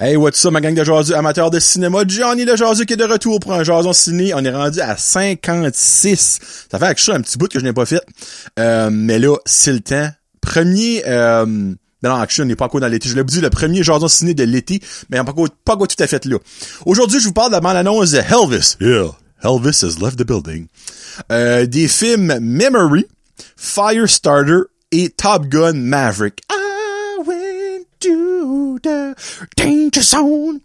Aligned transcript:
Hey, 0.00 0.16
what's 0.16 0.44
up, 0.46 0.52
ma 0.52 0.60
gang 0.60 0.76
de 0.76 0.84
jasus 0.84 1.12
amateurs 1.12 1.50
de 1.50 1.58
cinéma? 1.58 2.04
Johnny 2.06 2.44
le 2.44 2.54
jasu 2.54 2.86
qui 2.86 2.92
est 2.92 2.96
de 2.96 3.02
retour 3.02 3.40
pour 3.40 3.52
un 3.52 3.64
jason 3.64 3.92
ciné. 3.92 4.32
On 4.32 4.44
est 4.44 4.54
rendu 4.54 4.80
à 4.80 4.96
56. 4.96 6.38
Ça 6.70 6.78
fait 6.78 7.10
un 7.10 7.20
petit 7.20 7.36
bout 7.36 7.48
que 7.48 7.58
je 7.58 7.64
n'ai 7.64 7.72
pas 7.72 7.84
fait. 7.84 8.00
Euh, 8.60 8.90
mais 8.92 9.18
là, 9.18 9.34
c'est 9.44 9.72
le 9.72 9.80
temps. 9.80 10.08
Premier... 10.40 11.02
Euh, 11.04 11.44
non, 11.44 12.14
action 12.14 12.44
n'est 12.44 12.54
pas 12.54 12.66
encore 12.66 12.80
dans 12.80 12.86
l'été. 12.86 13.08
Je 13.08 13.16
l'ai 13.16 13.24
dit, 13.24 13.40
le 13.40 13.50
premier 13.50 13.82
jason 13.82 14.06
ciné 14.06 14.34
de 14.34 14.44
l'été, 14.44 14.80
mais 15.10 15.16
pas 15.16 15.32
encore, 15.32 15.48
pas 15.64 15.74
tout 15.74 16.00
à 16.00 16.06
fait 16.06 16.24
là. 16.26 16.38
Aujourd'hui, 16.86 17.18
je 17.18 17.26
vous 17.26 17.32
parle 17.32 17.50
de 17.50 17.60
la 17.60 17.82
de 17.82 18.32
Elvis. 18.32 18.76
Yeah, 18.80 19.16
Elvis 19.42 19.82
has 19.82 20.00
left 20.00 20.16
the 20.16 20.24
building. 20.24 20.68
Euh, 21.32 21.66
des 21.66 21.88
films 21.88 22.38
Memory, 22.40 23.08
Firestarter 23.56 24.60
et 24.92 25.08
Top 25.08 25.46
Gun 25.46 25.72
Maverick. 25.72 26.40
To 26.46 26.57
danger 29.56 30.02
zone. 30.02 30.60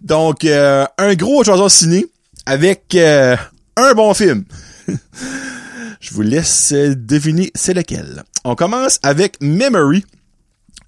Donc, 0.00 0.44
euh, 0.44 0.86
un 0.98 1.14
gros 1.14 1.44
chanson 1.44 1.68
ciné 1.68 2.06
avec 2.46 2.94
euh, 2.94 3.36
un 3.76 3.94
bon 3.94 4.14
film. 4.14 4.44
Je 6.00 6.12
vous 6.12 6.22
laisse 6.22 6.72
deviner 6.72 7.52
c'est 7.54 7.74
lequel. 7.74 8.24
On 8.44 8.56
commence 8.56 8.98
avec 9.02 9.40
Memory. 9.40 10.04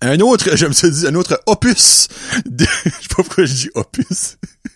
Un 0.01 0.19
autre, 0.21 0.55
je 0.57 0.67
me 0.67 0.73
suis 0.73 0.91
dit, 0.91 1.07
un 1.07 1.15
autre 1.15 1.41
opus. 1.47 2.09
De, 2.45 2.67
je 2.85 2.91
sais 2.91 3.09
pas 3.09 3.23
pourquoi 3.23 3.45
je 3.47 3.55
dis 3.55 3.71
opus. 3.75 4.37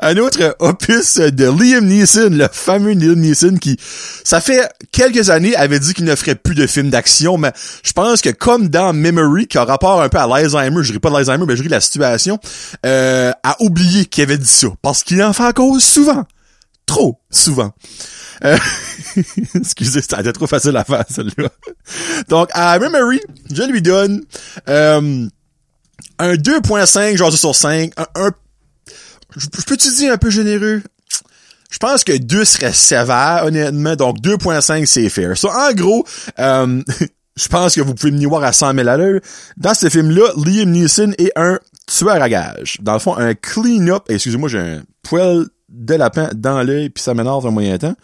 un 0.00 0.16
autre 0.16 0.56
opus 0.60 1.16
de 1.16 1.44
Liam 1.44 1.86
Neeson, 1.86 2.30
le 2.30 2.48
fameux 2.50 2.92
Liam 2.92 3.18
Neeson 3.18 3.56
qui, 3.56 3.76
ça 4.24 4.40
fait 4.40 4.68
quelques 4.92 5.30
années, 5.30 5.56
avait 5.56 5.80
dit 5.80 5.94
qu'il 5.94 6.04
ne 6.04 6.14
ferait 6.14 6.34
plus 6.34 6.54
de 6.54 6.66
films 6.66 6.90
d'action, 6.90 7.38
mais 7.38 7.52
je 7.82 7.92
pense 7.92 8.20
que 8.20 8.30
comme 8.30 8.68
dans 8.68 8.92
Memory, 8.92 9.46
qui 9.46 9.58
a 9.58 9.64
rapport 9.64 10.00
un 10.00 10.08
peu 10.08 10.18
à 10.18 10.26
l'Alzheimer, 10.26 10.82
je 10.82 10.88
dirais 10.88 11.00
pas 11.00 11.10
l'Alzheimer, 11.10 11.44
mais 11.46 11.56
je 11.56 11.62
dirais 11.62 11.76
la 11.76 11.80
situation, 11.80 12.38
euh, 12.86 13.32
a 13.42 13.56
oublié 13.60 14.04
qu'il 14.06 14.22
avait 14.22 14.38
dit 14.38 14.46
ça, 14.46 14.68
parce 14.82 15.02
qu'il 15.02 15.22
en 15.22 15.32
fait 15.32 15.44
encore 15.44 15.80
souvent. 15.80 16.24
Trop 16.86 17.20
souvent. 17.30 17.74
Euh, 18.44 18.56
excusez, 19.54 20.00
c'était 20.00 20.32
trop 20.32 20.46
facile 20.46 20.76
à 20.76 20.84
faire, 20.84 21.04
celle-là. 21.10 21.48
Donc, 22.28 22.48
à 22.52 22.78
Memory, 22.78 23.20
je 23.52 23.62
lui 23.64 23.82
donne 23.82 24.22
euh, 24.68 25.26
un 26.18 26.34
2.5 26.34 27.16
genre 27.16 27.32
sur 27.32 27.54
5, 27.54 27.92
un, 27.96 28.06
un 28.14 28.30
je, 29.36 29.46
peux-tu 29.66 29.94
dire 29.94 30.12
un 30.12 30.18
peu 30.18 30.30
généreux? 30.30 30.82
Je 31.70 31.78
pense 31.78 32.02
que 32.02 32.16
2 32.16 32.44
serait 32.44 32.72
sévère, 32.72 33.42
honnêtement. 33.44 33.94
Donc, 33.94 34.20
2.5, 34.20 34.86
c'est 34.86 35.08
fair. 35.10 35.36
So, 35.36 35.50
en 35.50 35.72
gros, 35.72 36.04
euh, 36.38 36.82
je 37.36 37.48
pense 37.48 37.74
que 37.74 37.80
vous 37.82 37.94
pouvez 37.94 38.12
me 38.12 38.26
voir 38.26 38.42
à 38.42 38.52
100 38.52 38.74
000 38.74 38.88
à 38.88 38.96
l'heure. 38.96 39.20
Dans 39.56 39.74
ce 39.74 39.88
film-là, 39.88 40.32
Liam 40.36 40.70
Neeson 40.70 41.12
est 41.18 41.32
un 41.36 41.58
tueur 41.86 42.22
à 42.22 42.28
gage. 42.28 42.78
Dans 42.80 42.94
le 42.94 42.98
fond, 42.98 43.16
un 43.16 43.34
clean-up. 43.34 44.04
Excusez-moi, 44.08 44.48
j'ai 44.48 44.58
un 44.58 44.82
poil 45.02 45.46
de 45.68 45.94
lapin 45.94 46.30
dans 46.34 46.62
l'œil, 46.62 46.88
puis 46.88 47.02
ça 47.02 47.12
m'énerve 47.12 47.46
un 47.46 47.50
moyen 47.50 47.76
temps. 47.76 47.94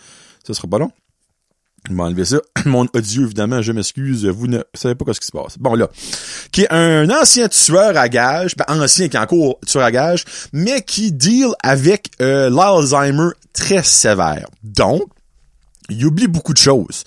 Ça 0.47 0.53
sera 0.53 0.69
pas 0.69 0.79
long. 0.79 0.91
Vais 1.91 2.01
enlever 2.01 2.25
ça. 2.25 2.41
Mon 2.65 2.87
audio, 2.95 3.25
évidemment, 3.25 3.61
je 3.61 3.73
m'excuse, 3.73 4.25
vous 4.27 4.47
ne 4.47 4.61
savez 4.75 4.95
pas 4.95 5.13
ce 5.13 5.21
qui 5.21 5.27
se 5.27 5.33
passe. 5.33 5.59
Bon, 5.59 5.75
là. 5.75 5.91
Qui 6.51 6.63
est 6.63 6.73
un 6.73 7.11
ancien 7.11 7.49
tueur 7.49 7.97
à 7.97 8.09
gage, 8.09 8.57
ben, 8.57 8.65
ancien 8.69 9.09
qui 9.09 9.17
est 9.17 9.21
encore 9.21 9.59
tueur 9.67 9.85
à 9.85 9.93
gage, 9.93 10.25
mais 10.53 10.83
qui 10.83 11.13
deal 11.13 11.49
avec 11.63 12.11
euh, 12.23 12.49
l'Alzheimer 12.49 13.31
très 13.53 13.83
sévère. 13.83 14.47
Donc, 14.63 15.03
il 15.91 16.07
oublie 16.07 16.27
beaucoup 16.27 16.55
de 16.55 16.59
choses. 16.59 17.05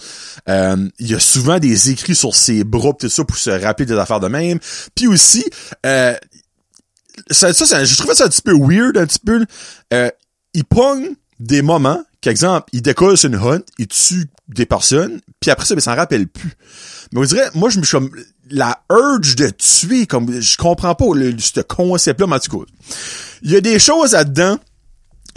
Euh, 0.48 0.88
il 1.00 1.08
y 1.09 1.16
a 1.16 1.20
souvent 1.20 1.58
des 1.58 1.89
écrits 1.89 2.16
sur 2.16 2.36
ses 2.36 2.64
bras 2.64 2.94
tout 2.94 3.09
ça 3.09 3.23
pour 3.25 3.38
se 3.38 3.50
rappeler 3.50 3.88
des 3.88 3.98
affaires 3.98 4.20
de 4.20 4.27
même. 4.27 4.60
Puis 4.93 5.08
aussi, 5.08 5.43
euh, 5.87 6.14
ça, 7.32 7.52
ça, 7.52 7.83
je 7.83 7.98
trouvais 7.98 8.14
ça 8.14 8.26
un 8.26 8.30
petit 8.30 8.43
peu 8.43 8.54
weird, 8.55 8.95
un 8.95 9.08
petit 9.08 9.20
peu. 9.26 9.43
Euh, 9.92 10.11
il 10.54 10.66
pogne 10.66 11.16
des 11.39 11.64
moments 11.64 12.04
exemple, 12.27 12.70
il 12.73 12.82
décolle 12.82 13.17
sur 13.17 13.30
une 13.30 13.36
hunt, 13.36 13.61
il 13.77 13.87
tue 13.87 14.27
des 14.48 14.66
personnes, 14.66 15.22
puis 15.40 15.52
après 15.52 15.66
ça, 15.66 15.74
il 15.76 15.82
s'en 15.82 15.96
rappelle 15.96 16.28
plus. 16.28 16.54
Mais 17.12 17.20
on 17.20 17.24
dirait, 17.24 17.50
moi, 17.54 17.70
je 17.70 17.80
me 17.80 17.84
suis 17.84 17.98
la 18.50 18.82
urge 18.90 19.36
de 19.36 19.50
tuer, 19.50 20.06
comme, 20.06 20.40
je 20.40 20.58
comprends 20.58 20.96
pas 20.96 21.14
le, 21.14 21.38
ce 21.38 21.62
concept-là, 21.62 22.28
mais 22.28 22.36
en 22.36 22.66
Il 23.42 23.52
y 23.52 23.56
a 23.56 23.62
des 23.62 23.80
choses 23.80 24.14
là-dedans 24.14 24.58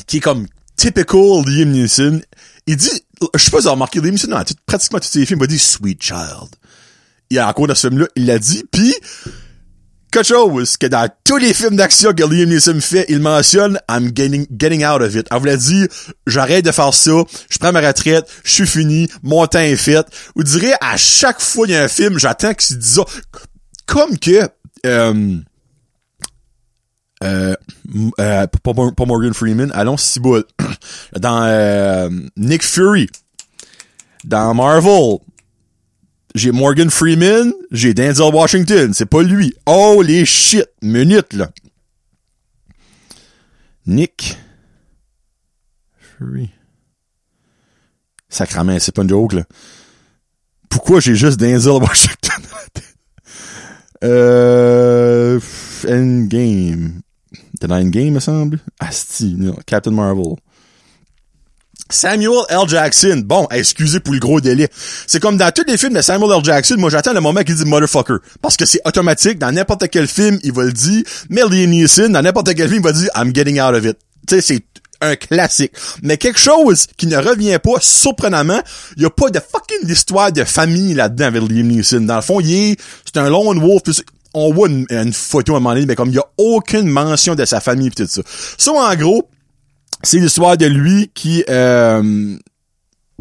qui 0.06 0.18
est 0.18 0.20
comme 0.20 0.46
typical 0.76 1.42
Liam 1.46 1.70
Neeson. 1.70 2.20
Il 2.66 2.76
dit, 2.76 2.90
je 3.34 3.42
sais 3.42 3.50
pas 3.50 3.58
si 3.58 3.62
vous 3.62 3.68
avez 3.68 3.70
remarqué, 3.70 4.00
Liam 4.00 4.12
Neeson, 4.12 4.28
dans 4.28 4.44
pratiquement 4.66 5.00
tous 5.00 5.08
ses 5.08 5.26
films, 5.26 5.40
il 5.42 5.48
dit 5.48 5.58
Sweet 5.58 6.02
Child. 6.02 6.48
Il 7.30 7.36
y 7.36 7.38
a 7.38 7.48
encore 7.48 7.66
dans 7.66 7.74
ce 7.74 7.88
film-là, 7.88 8.06
il 8.16 8.26
l'a 8.26 8.38
dit, 8.38 8.64
puis 8.70 8.94
quelque 10.10 10.26
chose 10.26 10.76
que 10.76 10.86
dans 10.86 11.08
tous 11.24 11.36
les 11.36 11.54
films 11.54 11.76
d'action 11.76 12.12
que 12.12 12.22
Liam 12.22 12.48
Neeson 12.48 12.80
fait, 12.80 13.06
il 13.08 13.20
mentionne 13.20 13.78
I'm 13.90 14.10
getting, 14.14 14.46
getting 14.50 14.84
out 14.84 15.00
of 15.02 15.14
it. 15.14 15.26
On 15.30 15.38
voulait 15.38 15.56
dire 15.56 15.86
j'arrête 16.26 16.64
de 16.64 16.72
faire 16.72 16.92
ça, 16.94 17.12
je 17.48 17.58
prends 17.58 17.72
ma 17.72 17.80
retraite, 17.80 18.26
je 18.44 18.52
suis 18.52 18.66
fini, 18.66 19.08
mon 19.22 19.46
temps 19.46 19.60
est 19.60 19.76
fait. 19.76 20.06
Vous 20.34 20.42
direz 20.42 20.72
à 20.80 20.96
chaque 20.96 21.40
fois 21.40 21.66
il 21.66 21.72
y 21.72 21.76
a 21.76 21.84
un 21.84 21.88
film, 21.88 22.18
j'attends 22.18 22.54
qu'il 22.54 22.78
dise 22.78 22.94
ça. 22.96 23.04
Comme 23.86 24.18
que 24.18 24.48
euh, 24.86 25.40
euh, 27.22 27.54
euh, 28.18 28.46
pas, 28.46 29.04
Morgan 29.04 29.34
Freeman, 29.34 29.70
allons 29.74 29.96
si 29.96 30.20
Dans 31.18 31.42
euh, 31.44 32.08
Nick 32.36 32.62
Fury, 32.64 33.08
dans 34.24 34.54
Marvel, 34.54 35.18
j'ai 36.34 36.52
Morgan 36.52 36.90
Freeman, 36.90 37.52
j'ai 37.70 37.94
Denzel 37.94 38.34
Washington, 38.34 38.92
c'est 38.94 39.06
pas 39.06 39.22
lui. 39.22 39.54
Oh 39.66 40.02
les 40.04 40.24
shit, 40.24 40.66
minute 40.82 41.32
là. 41.32 41.50
Nick 43.86 44.38
Fury. 45.98 46.50
Sacrament, 48.28 48.78
c'est 48.78 48.94
pas 48.94 49.02
une 49.02 49.08
joke 49.08 49.32
là. 49.32 49.44
Pourquoi 50.68 51.00
j'ai 51.00 51.16
juste 51.16 51.40
Denzel 51.40 51.72
Washington? 51.82 52.42
Euh 54.02 55.38
Endgame. 55.86 57.02
The 57.60 57.70
Endgame, 57.70 58.14
me 58.14 58.20
semble? 58.20 58.58
Asti, 58.78 59.34
non. 59.36 59.56
Captain 59.66 59.90
Marvel. 59.90 60.36
Samuel 61.90 62.44
L. 62.48 62.68
Jackson. 62.68 63.22
Bon, 63.24 63.46
excusez 63.50 64.00
pour 64.00 64.14
le 64.14 64.20
gros 64.20 64.40
délai. 64.40 64.68
C'est 65.06 65.20
comme 65.20 65.36
dans 65.36 65.50
tous 65.50 65.64
les 65.66 65.76
films 65.76 65.94
de 65.94 66.00
Samuel 66.00 66.30
L. 66.36 66.44
Jackson, 66.44 66.76
moi 66.78 66.90
j'attends 66.90 67.12
le 67.12 67.20
moment 67.20 67.42
qu'il 67.42 67.54
dit 67.54 67.64
motherfucker. 67.64 68.16
Parce 68.40 68.56
que 68.56 68.64
c'est 68.64 68.80
automatique, 68.84 69.38
dans 69.38 69.52
n'importe 69.52 69.88
quel 69.88 70.06
film, 70.06 70.38
il 70.42 70.52
va 70.52 70.64
le 70.64 70.72
dire. 70.72 71.02
Mais 71.28 71.42
Liam 71.42 71.70
Neeson, 71.70 72.10
dans 72.10 72.22
n'importe 72.22 72.54
quel 72.54 72.68
film, 72.68 72.80
il 72.80 72.84
va 72.84 72.92
dire 72.92 73.10
I'm 73.14 73.34
getting 73.34 73.60
out 73.60 73.74
of 73.74 73.84
it. 73.84 73.98
Tu 74.26 74.36
sais, 74.36 74.40
c'est 74.40 74.64
un 75.00 75.16
classique. 75.16 75.72
Mais 76.02 76.16
quelque 76.16 76.38
chose 76.38 76.86
qui 76.96 77.06
ne 77.06 77.16
revient 77.16 77.58
pas, 77.62 77.80
surprenamment, 77.80 78.60
il 78.96 79.02
y 79.02 79.06
a 79.06 79.10
pas 79.10 79.30
de 79.30 79.40
fucking 79.40 79.90
histoire 79.90 80.30
de 80.30 80.44
famille 80.44 80.94
là-dedans 80.94 81.26
avec 81.26 81.42
Liam 81.42 81.66
Neeson. 81.66 82.02
Dans 82.02 82.16
le 82.16 82.22
fond, 82.22 82.40
il 82.40 82.52
est, 82.52 82.80
c'est 83.04 83.18
un 83.18 83.28
lone 83.28 83.60
wolf, 83.60 83.82
on 84.34 84.52
voit 84.52 84.68
une, 84.68 85.12
photo 85.12 85.54
à 85.54 85.56
un 85.56 85.60
moment 85.60 85.74
donné, 85.74 85.86
mais 85.86 85.96
comme 85.96 86.10
il 86.10 86.14
y 86.14 86.18
a 86.18 86.26
aucune 86.38 86.88
mention 86.88 87.34
de 87.34 87.44
sa 87.44 87.60
famille 87.60 87.90
pis 87.90 87.96
tout 87.96 88.08
ça. 88.08 88.22
Ça, 88.58 88.72
en 88.72 88.94
gros, 88.94 89.28
c'est 90.02 90.18
l'histoire 90.18 90.56
de 90.56 90.66
lui 90.66 91.10
qui 91.14 91.44
euh, 91.48 92.36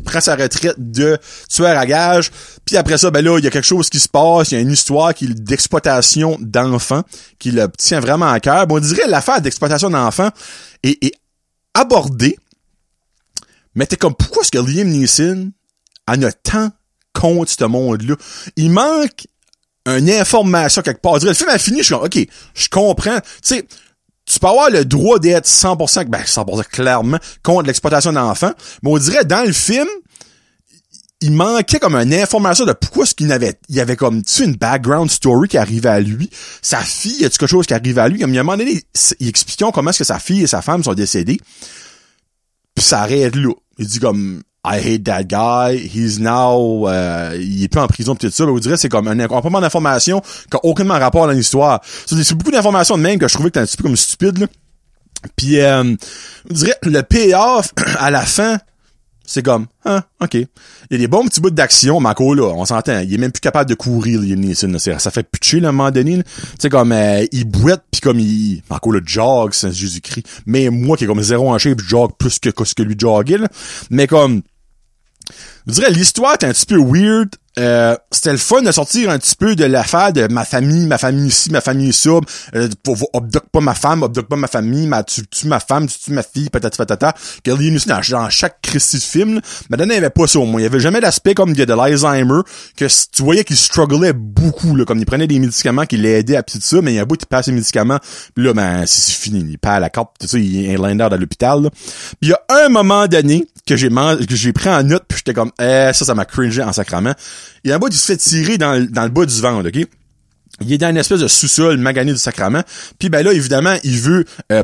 prend 0.03 0.21
sa 0.21 0.35
retraite 0.35 0.75
de 0.77 1.17
tueur 1.49 1.77
à 1.77 1.85
gage. 1.85 2.31
Puis 2.65 2.77
après 2.77 2.97
ça, 2.97 3.11
ben 3.11 3.23
là, 3.23 3.37
il 3.37 3.43
y 3.43 3.47
a 3.47 3.51
quelque 3.51 3.65
chose 3.65 3.89
qui 3.89 3.99
se 3.99 4.07
passe. 4.07 4.51
Il 4.51 4.55
y 4.55 4.57
a 4.57 4.61
une 4.61 4.71
histoire 4.71 5.13
qui 5.13 5.27
d'exploitation 5.27 6.37
d'enfants 6.39 7.03
qui 7.37 7.51
le 7.51 7.67
tient 7.77 7.99
vraiment 7.99 8.29
à 8.29 8.39
cœur. 8.39 8.67
Bon, 8.67 8.77
on 8.77 8.79
dirait 8.79 9.07
l'affaire 9.07 9.41
d'exploitation 9.41 9.89
d'enfants 9.89 10.29
est, 10.83 11.13
abordée. 11.73 12.37
Mais 13.75 13.85
t'es 13.85 13.95
comme, 13.95 14.15
pourquoi 14.15 14.41
est-ce 14.41 14.51
que 14.51 14.57
Liam 14.57 14.87
Neeson 14.87 15.51
en 16.07 16.21
a 16.23 16.31
tant 16.31 16.71
contre 17.13 17.51
ce 17.51 17.63
monde-là? 17.63 18.15
Il 18.55 18.71
manque 18.71 19.27
une 19.85 20.09
information 20.09 20.81
quelque 20.81 21.01
part. 21.01 21.19
le 21.19 21.33
film 21.33 21.49
a 21.49 21.57
fini, 21.57 21.79
je 21.79 21.83
suis 21.83 21.93
comme, 21.93 22.05
OK, 22.05 22.17
je 22.53 22.69
comprends. 22.69 23.19
Tu 23.19 23.27
sais, 23.43 23.67
tu 24.29 24.39
peux 24.39 24.47
avoir 24.47 24.69
le 24.69 24.85
droit 24.85 25.17
d'être 25.17 25.47
100%, 25.47 26.05
ben 26.05 26.21
100% 26.21 26.63
clairement, 26.65 27.17
contre 27.41 27.65
l'exploitation 27.65 28.13
d'enfants, 28.13 28.53
mais 28.83 28.91
on 28.91 28.97
dirait 28.99 29.25
dans 29.25 29.45
le 29.45 29.51
film, 29.51 29.87
il 31.21 31.31
manquait 31.31 31.79
comme 31.79 31.95
une 31.95 32.13
information 32.13 32.65
de 32.65 32.73
pourquoi 32.73 33.07
ce 33.07 33.15
qu'il 33.15 33.27
n'avait, 33.27 33.59
il 33.69 33.75
y 33.75 33.79
avait 33.79 33.95
comme, 33.95 34.21
tu 34.23 34.31
sais, 34.31 34.45
une 34.45 34.55
background 34.55 35.09
story 35.09 35.49
qui 35.49 35.57
arrivait 35.57 35.89
à 35.89 35.99
lui. 35.99 36.29
Sa 36.61 36.79
fille, 36.79 37.25
a 37.25 37.29
quelque 37.29 37.47
chose 37.47 37.65
qui 37.65 37.73
arrivait 37.73 38.01
à 38.01 38.07
lui? 38.07 38.19
Comme, 38.19 38.29
il 38.29 38.35
y 38.35 38.37
a 38.37 38.41
un 38.41 38.43
moment 38.43 38.57
donné, 38.57 38.83
il 39.19 39.27
expliquait 39.27 39.65
comment 39.73 39.89
est-ce 39.89 39.99
que 39.99 40.05
sa 40.05 40.19
fille 40.19 40.43
et 40.43 40.47
sa 40.47 40.61
femme 40.61 40.83
sont 40.83 40.93
décédées. 40.93 41.39
Puis 42.75 42.85
ça 42.85 43.01
arrête 43.01 43.35
là. 43.35 43.53
Il 43.79 43.87
dit 43.87 43.99
comme, 43.99 44.43
I 44.65 44.79
hate 44.79 45.05
that 45.05 45.23
guy, 45.23 45.77
he's 45.77 46.19
now, 46.19 46.87
euh, 46.87 47.37
il 47.39 47.63
est 47.63 47.69
plus 47.69 47.79
en 47.79 47.87
prison 47.87 48.13
pis 48.13 48.27
tout 48.27 48.33
ça, 48.33 48.45
mais 48.45 48.51
vous 48.51 48.59
dirait 48.59 48.75
c'est 48.75 48.89
comme 48.89 49.07
un 49.07 49.27
complément 49.27 49.61
d'information 49.61 50.19
qui 50.19 50.57
a 50.57 50.65
aucunement 50.65 50.99
rapport 50.99 51.27
dans 51.27 51.31
l'histoire. 51.31 51.81
C'est 52.05 52.33
beaucoup 52.35 52.51
d'informations 52.51 52.97
de 52.97 53.03
même 53.03 53.17
que 53.17 53.27
je 53.27 53.33
trouvais 53.33 53.49
que 53.49 53.53
t'es 53.53 53.61
un 53.61 53.65
petit 53.65 53.77
peu 53.77 53.83
comme 53.83 53.95
stupide, 53.95 54.39
là. 54.39 54.47
Puis, 55.35 55.59
euh, 55.59 55.83
vous 55.83 56.53
dirais, 56.53 56.75
le 56.83 57.01
payoff 57.01 57.71
à 57.99 58.09
la 58.09 58.21
fin, 58.21 58.57
c'est 59.31 59.43
comme, 59.43 59.67
hein, 59.85 60.01
ok. 60.21 60.33
Il 60.33 60.47
y 60.89 60.95
a 60.95 60.97
des 60.97 61.07
bons 61.07 61.23
petits 61.27 61.39
bouts 61.39 61.51
d'action, 61.51 61.99
mais 61.99 62.09
encore 62.09 62.33
là, 62.33 62.45
on 62.45 62.65
s'entend, 62.65 62.99
il 63.01 63.13
est 63.13 63.17
même 63.19 63.31
plus 63.31 63.41
capable 63.41 63.69
de 63.69 63.75
courir, 63.75 64.19
Liam 64.19 64.39
Neeson, 64.39 64.75
ça 64.79 65.11
fait 65.11 65.21
pitcher, 65.21 65.59
là, 65.59 65.69
un 65.69 65.71
moment 65.71 65.91
donné, 65.91 66.23
tu 66.23 66.23
sais, 66.59 66.69
comme, 66.69 66.91
euh, 66.91 67.23
il 67.31 67.45
boite, 67.45 67.83
puis 67.91 68.01
comme 68.01 68.19
il, 68.19 68.63
encore 68.71 68.91
le 68.91 69.03
jog, 69.05 69.53
c'est 69.53 69.71
Jésus-Christ. 69.71 70.25
Mais 70.47 70.69
moi, 70.69 70.97
qui 70.97 71.03
est 71.03 71.07
comme 71.07 71.21
zéro 71.21 71.53
en 71.53 71.59
shape, 71.59 71.79
jog 71.79 72.13
plus 72.17 72.39
que 72.39 72.49
ce 72.65 72.73
que 72.73 72.81
lui 72.81 72.95
joguait, 72.97 73.37
là. 73.37 73.47
Mais 73.91 74.07
comme, 74.07 74.41
je 75.67 75.73
dirais, 75.73 75.91
l'histoire 75.91 76.33
est 76.33 76.43
un 76.43 76.51
petit 76.51 76.65
peu 76.65 76.81
weird, 76.81 77.29
euh, 77.57 77.95
c'était 78.11 78.31
le 78.31 78.37
fun 78.37 78.61
de 78.61 78.71
sortir 78.71 79.09
un 79.09 79.17
petit 79.17 79.35
peu 79.35 79.55
de 79.55 79.65
l'affaire 79.65 80.13
de 80.13 80.31
ma 80.31 80.45
famille, 80.45 80.85
ma 80.85 80.97
famille 80.97 81.27
ici, 81.27 81.51
ma 81.51 81.61
famille 81.61 81.93
ça, 81.93 82.11
euh, 82.55 82.69
pour 82.83 82.97
obduque 83.13 83.49
pas 83.51 83.59
ma 83.59 83.73
femme, 83.73 84.03
obduque 84.03 84.27
pas 84.27 84.35
ma 84.35 84.47
famille, 84.47 84.87
ma, 84.87 85.03
tu 85.03 85.25
tues 85.27 85.47
ma 85.47 85.59
femme, 85.59 85.87
tu 85.87 85.97
tues 85.97 86.11
ma 86.11 86.23
fille, 86.23 86.49
patata 86.49 86.77
patata. 86.77 87.13
Que 87.43 87.51
Liam 87.51 87.77
dans, 87.87 88.01
dans 88.09 88.29
chaque 88.29 88.61
Christy 88.61 88.97
de 88.97 89.03
film, 89.03 89.41
n'y 89.69 89.93
avait 89.93 90.09
pas 90.09 90.27
ça 90.27 90.39
au 90.39 90.45
moins. 90.45 90.61
Il 90.61 90.63
y 90.63 90.67
avait 90.67 90.79
jamais 90.79 91.01
l'aspect 91.01 91.33
comme 91.33 91.51
il 91.51 91.59
y 91.59 91.61
a 91.61 91.65
de 91.65 91.73
l'Alzheimer, 91.73 92.41
que 92.77 92.85
tu 92.85 93.23
voyais 93.23 93.43
qu'il 93.43 93.57
strugglait 93.57 94.13
beaucoup, 94.13 94.75
là, 94.75 94.85
comme 94.85 94.99
il 94.99 95.05
prenait 95.05 95.27
des 95.27 95.39
médicaments 95.39 95.85
qui 95.85 95.97
l'aidaient 95.97 96.35
à 96.35 96.43
petit 96.43 96.61
ça, 96.61 96.81
mais 96.81 96.93
il 96.93 96.95
y 96.95 96.99
a 96.99 97.03
un 97.03 97.05
bout 97.05 97.17
qui 97.17 97.25
passe 97.25 97.45
ses 97.45 97.51
médicaments, 97.51 97.99
puis 98.35 98.45
là, 98.45 98.53
ben, 98.53 98.83
c'est 98.85 99.11
fini, 99.11 99.45
il 99.49 99.57
perd 99.57 99.81
la 99.81 99.89
carte, 99.89 100.11
tout 100.19 100.27
ça, 100.27 100.37
il 100.37 100.69
est 100.69 100.77
lander 100.77 101.07
dans 101.09 101.17
l'hôpital, 101.17 101.69
il 102.21 102.29
y 102.29 102.33
a 102.33 102.39
un 102.49 102.69
moment 102.69 103.07
donné 103.07 103.47
que 103.65 103.75
j'ai 103.75 103.89
que 103.89 104.35
j'ai 104.35 104.53
pris 104.53 104.69
en 104.69 104.83
note, 104.83 105.03
puis 105.07 105.17
j'étais 105.17 105.33
comme, 105.33 105.51
eh, 105.59 105.91
ça, 105.93 106.05
ça 106.05 106.15
m'a 106.15 106.25
cringé 106.25 106.63
en 106.63 106.73
sacrament 106.73 107.13
il 107.63 107.69
y 107.69 107.73
a 107.73 107.75
un 107.75 107.79
bout, 107.79 107.87
il 107.89 107.97
se 107.97 108.05
fait 108.05 108.17
tirer 108.17 108.57
dans, 108.57 108.73
le 108.73 109.09
bas 109.09 109.25
du 109.25 109.41
ventre, 109.41 109.67
OK? 109.69 109.87
Il 110.61 110.73
est 110.73 110.77
dans 110.77 110.89
une 110.89 110.97
espèce 110.97 111.21
de 111.21 111.27
sous-sol 111.27 111.77
magané 111.77 112.11
du 112.11 112.17
sacrement. 112.17 112.63
Puis 112.97 113.09
ben 113.09 113.23
là, 113.23 113.31
évidemment, 113.31 113.75
il 113.83 113.99
veut 113.99 114.25
euh, 114.51 114.63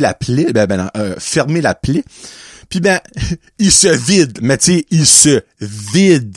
la 0.00 0.14
plaie, 0.14 0.52
ben, 0.52 0.66
ben 0.66 0.90
euh, 0.96 1.16
fermer 1.18 1.60
la 1.60 1.74
plaie. 1.74 2.04
Puis 2.68 2.80
ben, 2.80 3.00
il 3.58 3.72
se 3.72 3.88
vide, 3.88 4.38
mais 4.40 4.58
tu 4.58 4.72
sais, 4.72 4.86
il 4.90 5.06
se 5.06 5.42
vide 5.60 6.36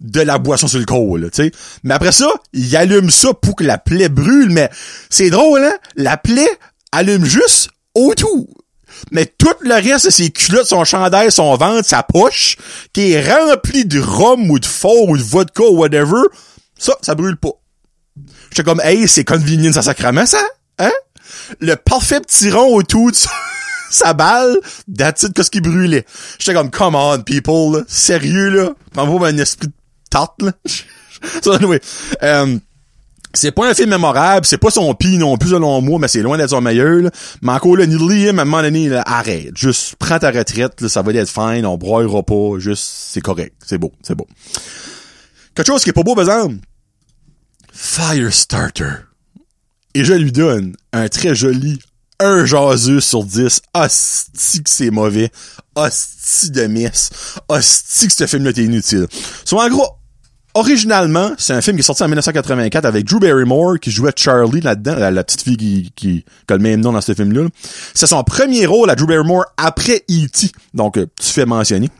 de 0.00 0.20
la 0.20 0.38
boisson 0.38 0.68
sur 0.68 0.78
le 0.78 0.84
col, 0.84 1.30
tu 1.32 1.44
sais. 1.44 1.52
Mais 1.82 1.94
après 1.94 2.12
ça, 2.12 2.30
il 2.52 2.76
allume 2.76 3.10
ça 3.10 3.34
pour 3.34 3.56
que 3.56 3.64
la 3.64 3.78
plaie 3.78 4.08
brûle, 4.08 4.50
mais 4.50 4.70
c'est 5.10 5.30
drôle, 5.30 5.64
hein? 5.64 5.76
La 5.96 6.16
plaie 6.16 6.58
allume 6.92 7.24
juste 7.24 7.70
autour 7.94 8.61
mais 9.10 9.26
tout 9.26 9.54
le 9.60 9.74
reste 9.74 10.06
de 10.06 10.10
ses 10.10 10.30
culottes, 10.30 10.66
son 10.66 10.84
chandail, 10.84 11.30
son 11.30 11.56
ventre, 11.56 11.86
sa 11.86 12.02
poche, 12.02 12.56
qui 12.92 13.12
est 13.12 13.32
rempli 13.32 13.84
de 13.84 14.00
rhum 14.00 14.50
ou 14.50 14.58
de 14.58 14.66
fort 14.66 15.08
ou 15.08 15.16
de 15.16 15.22
vodka 15.22 15.64
ou 15.64 15.76
whatever, 15.76 16.22
ça, 16.78 16.96
ça 17.02 17.14
brûle 17.14 17.36
pas. 17.36 17.52
J'étais 18.50 18.64
comme, 18.64 18.80
hey, 18.82 19.08
c'est 19.08 19.24
convenient 19.24 19.72
ça 19.72 19.82
sacrament, 19.82 20.26
ça? 20.26 20.42
Hein? 20.78 20.92
Le 21.60 21.76
parfait 21.76 22.20
petit 22.20 22.50
rond 22.50 22.74
autour 22.74 23.10
de 23.10 23.16
sa 23.90 24.12
balle, 24.12 24.58
that's 24.94 25.22
it, 25.22 25.34
qu'est-ce 25.34 25.50
qui 25.50 25.60
brûlait? 25.60 26.04
J'étais 26.38 26.54
comme, 26.54 26.70
come 26.70 26.94
on, 26.94 27.20
people, 27.20 27.84
Sérieux, 27.88 28.50
là? 28.50 28.70
Prends-moi 28.92 29.28
un 29.28 29.38
esprit 29.38 29.68
de 29.68 29.72
tarte, 30.10 30.42
là? 30.42 30.52
so, 31.42 31.52
anyway, 31.52 31.80
um, 32.20 32.60
c'est 33.34 33.52
pas 33.52 33.70
un 33.70 33.74
film 33.74 33.90
mémorable, 33.90 34.46
c'est 34.46 34.58
pas 34.58 34.70
son 34.70 34.94
pire 34.94 35.18
non 35.18 35.36
plus 35.36 35.50
selon 35.50 35.80
moi, 35.80 35.98
mais 35.98 36.08
c'est 36.08 36.22
loin 36.22 36.36
d'être 36.36 36.50
son 36.50 36.60
meilleur. 36.60 37.02
Là. 37.02 37.10
Mais 37.40 37.52
encore 37.52 37.76
là, 37.76 37.86
Liam, 37.86 38.38
à 38.38 38.42
un 38.42 38.44
moment 38.44 38.62
donné, 38.62 38.88
là, 38.88 39.02
arrête. 39.06 39.56
Juste 39.56 39.96
prends 39.98 40.18
ta 40.18 40.30
retraite, 40.30 40.80
là, 40.80 40.88
ça 40.88 41.02
va 41.02 41.12
être 41.12 41.28
fine, 41.28 41.66
on 41.66 41.76
broyera 41.76 42.22
pas, 42.22 42.58
juste 42.58 42.84
c'est 42.84 43.20
correct. 43.20 43.54
C'est 43.66 43.78
beau, 43.78 43.92
c'est 44.02 44.14
beau. 44.14 44.26
Quelque 45.54 45.66
chose 45.66 45.82
qui 45.82 45.90
est 45.90 45.94
pas 45.94 46.02
beau, 46.02 46.14
par. 46.14 46.48
Firestarter. 47.72 49.06
Et 49.94 50.04
je 50.04 50.14
lui 50.14 50.32
donne 50.32 50.74
un 50.92 51.08
très 51.08 51.34
joli 51.34 51.78
un 52.22 52.44
jaseux 52.44 53.00
sur 53.00 53.24
10. 53.24 53.62
Hostie 53.74 54.62
que 54.62 54.70
c'est 54.70 54.90
mauvais. 54.90 55.30
Hostie 55.74 56.50
de 56.50 56.66
messe. 56.66 57.10
Hostie 57.48 58.06
que 58.06 58.12
ce 58.12 58.26
film-là 58.26 58.50
était 58.50 58.64
inutile. 58.64 59.06
Soit 59.44 59.64
en 59.64 59.68
gros, 59.68 59.88
originalement, 60.54 61.32
c'est 61.38 61.52
un 61.52 61.60
film 61.60 61.76
qui 61.76 61.80
est 61.80 61.84
sorti 61.84 62.02
en 62.02 62.06
1984 62.06 62.84
avec 62.84 63.04
Drew 63.04 63.18
Barrymore 63.18 63.78
qui 63.80 63.90
jouait 63.90 64.12
Charlie 64.16 64.60
là-dedans, 64.60 64.96
la, 64.96 65.24
petite 65.24 65.42
fille 65.42 65.56
qui, 65.56 65.92
qui, 65.94 66.24
a 66.48 66.54
le 66.54 66.60
même 66.60 66.80
nom 66.80 66.92
dans 66.92 67.00
ce 67.00 67.14
film-là. 67.14 67.48
C'est 67.94 68.06
son 68.06 68.22
premier 68.24 68.66
rôle 68.66 68.90
à 68.90 68.94
Drew 68.94 69.06
Barrymore 69.06 69.44
après 69.56 70.04
E.T. 70.10 70.50
Donc, 70.74 70.98
euh, 70.98 71.06
tu 71.20 71.28
fais 71.28 71.46
mentionner. 71.46 71.90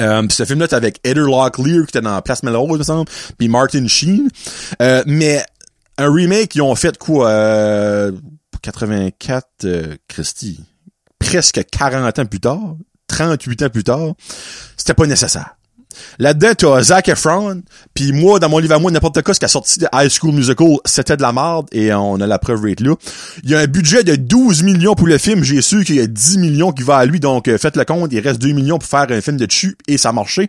Euh, 0.00 0.26
ce 0.28 0.44
film-là, 0.44 0.66
c'est 0.68 0.76
avec 0.76 1.00
Heather 1.04 1.24
Locklear 1.24 1.86
qui 1.86 1.96
était 1.96 2.00
dans 2.00 2.20
Place 2.20 2.42
Melrose, 2.42 2.72
il 2.72 2.78
me 2.78 2.84
semble, 2.84 3.10
puis 3.38 3.48
Martin 3.48 3.86
Sheen. 3.86 4.28
Euh, 4.82 5.02
mais 5.06 5.42
un 5.98 6.12
remake, 6.12 6.54
ils 6.54 6.62
ont 6.62 6.74
fait 6.74 6.98
quoi? 6.98 7.28
Euh, 7.28 8.12
84, 8.62 9.46
euh, 9.64 9.96
Christy, 10.08 10.60
presque 11.18 11.62
40 11.70 12.18
ans 12.18 12.26
plus 12.26 12.40
tard, 12.40 12.76
38 13.08 13.62
ans 13.62 13.70
plus 13.70 13.84
tard, 13.84 14.14
c'était 14.76 14.94
pas 14.94 15.06
nécessaire. 15.06 15.55
Là-dedans, 16.18 16.52
t'as 16.56 16.82
Zac 16.82 17.08
Efron, 17.08 17.62
puis 17.94 18.12
moi, 18.12 18.38
dans 18.38 18.48
mon 18.48 18.58
livre 18.58 18.74
à 18.74 18.78
moi, 18.78 18.90
n'importe 18.90 19.22
quoi, 19.22 19.34
ce 19.34 19.38
qui 19.38 19.44
a 19.44 19.48
sorti 19.48 19.78
de 19.78 19.86
High 19.92 20.10
School 20.10 20.32
Musical, 20.32 20.76
c'était 20.84 21.16
de 21.16 21.22
la 21.22 21.32
merde, 21.32 21.66
et 21.72 21.92
on 21.92 22.20
a 22.20 22.26
la 22.26 22.38
preuve 22.38 22.62
rate 22.62 22.80
là. 22.80 22.94
Il 23.44 23.50
y 23.50 23.54
a 23.54 23.58
un 23.58 23.66
budget 23.66 24.04
de 24.04 24.16
12 24.16 24.62
millions 24.62 24.94
pour 24.94 25.06
le 25.06 25.18
film, 25.18 25.44
j'ai 25.44 25.62
su 25.62 25.84
qu'il 25.84 25.96
y 25.96 26.00
a 26.00 26.06
10 26.06 26.38
millions 26.38 26.72
qui 26.72 26.82
va 26.82 26.96
à 26.98 27.04
lui, 27.04 27.20
donc 27.20 27.48
euh, 27.48 27.58
faites 27.58 27.76
le 27.76 27.84
compte, 27.84 28.12
il 28.12 28.20
reste 28.20 28.40
2 28.40 28.52
millions 28.52 28.78
pour 28.78 28.88
faire 28.88 29.06
un 29.10 29.20
film 29.20 29.36
de 29.36 29.46
et 29.88 29.98
ça 29.98 30.10
a 30.10 30.12
marché. 30.12 30.48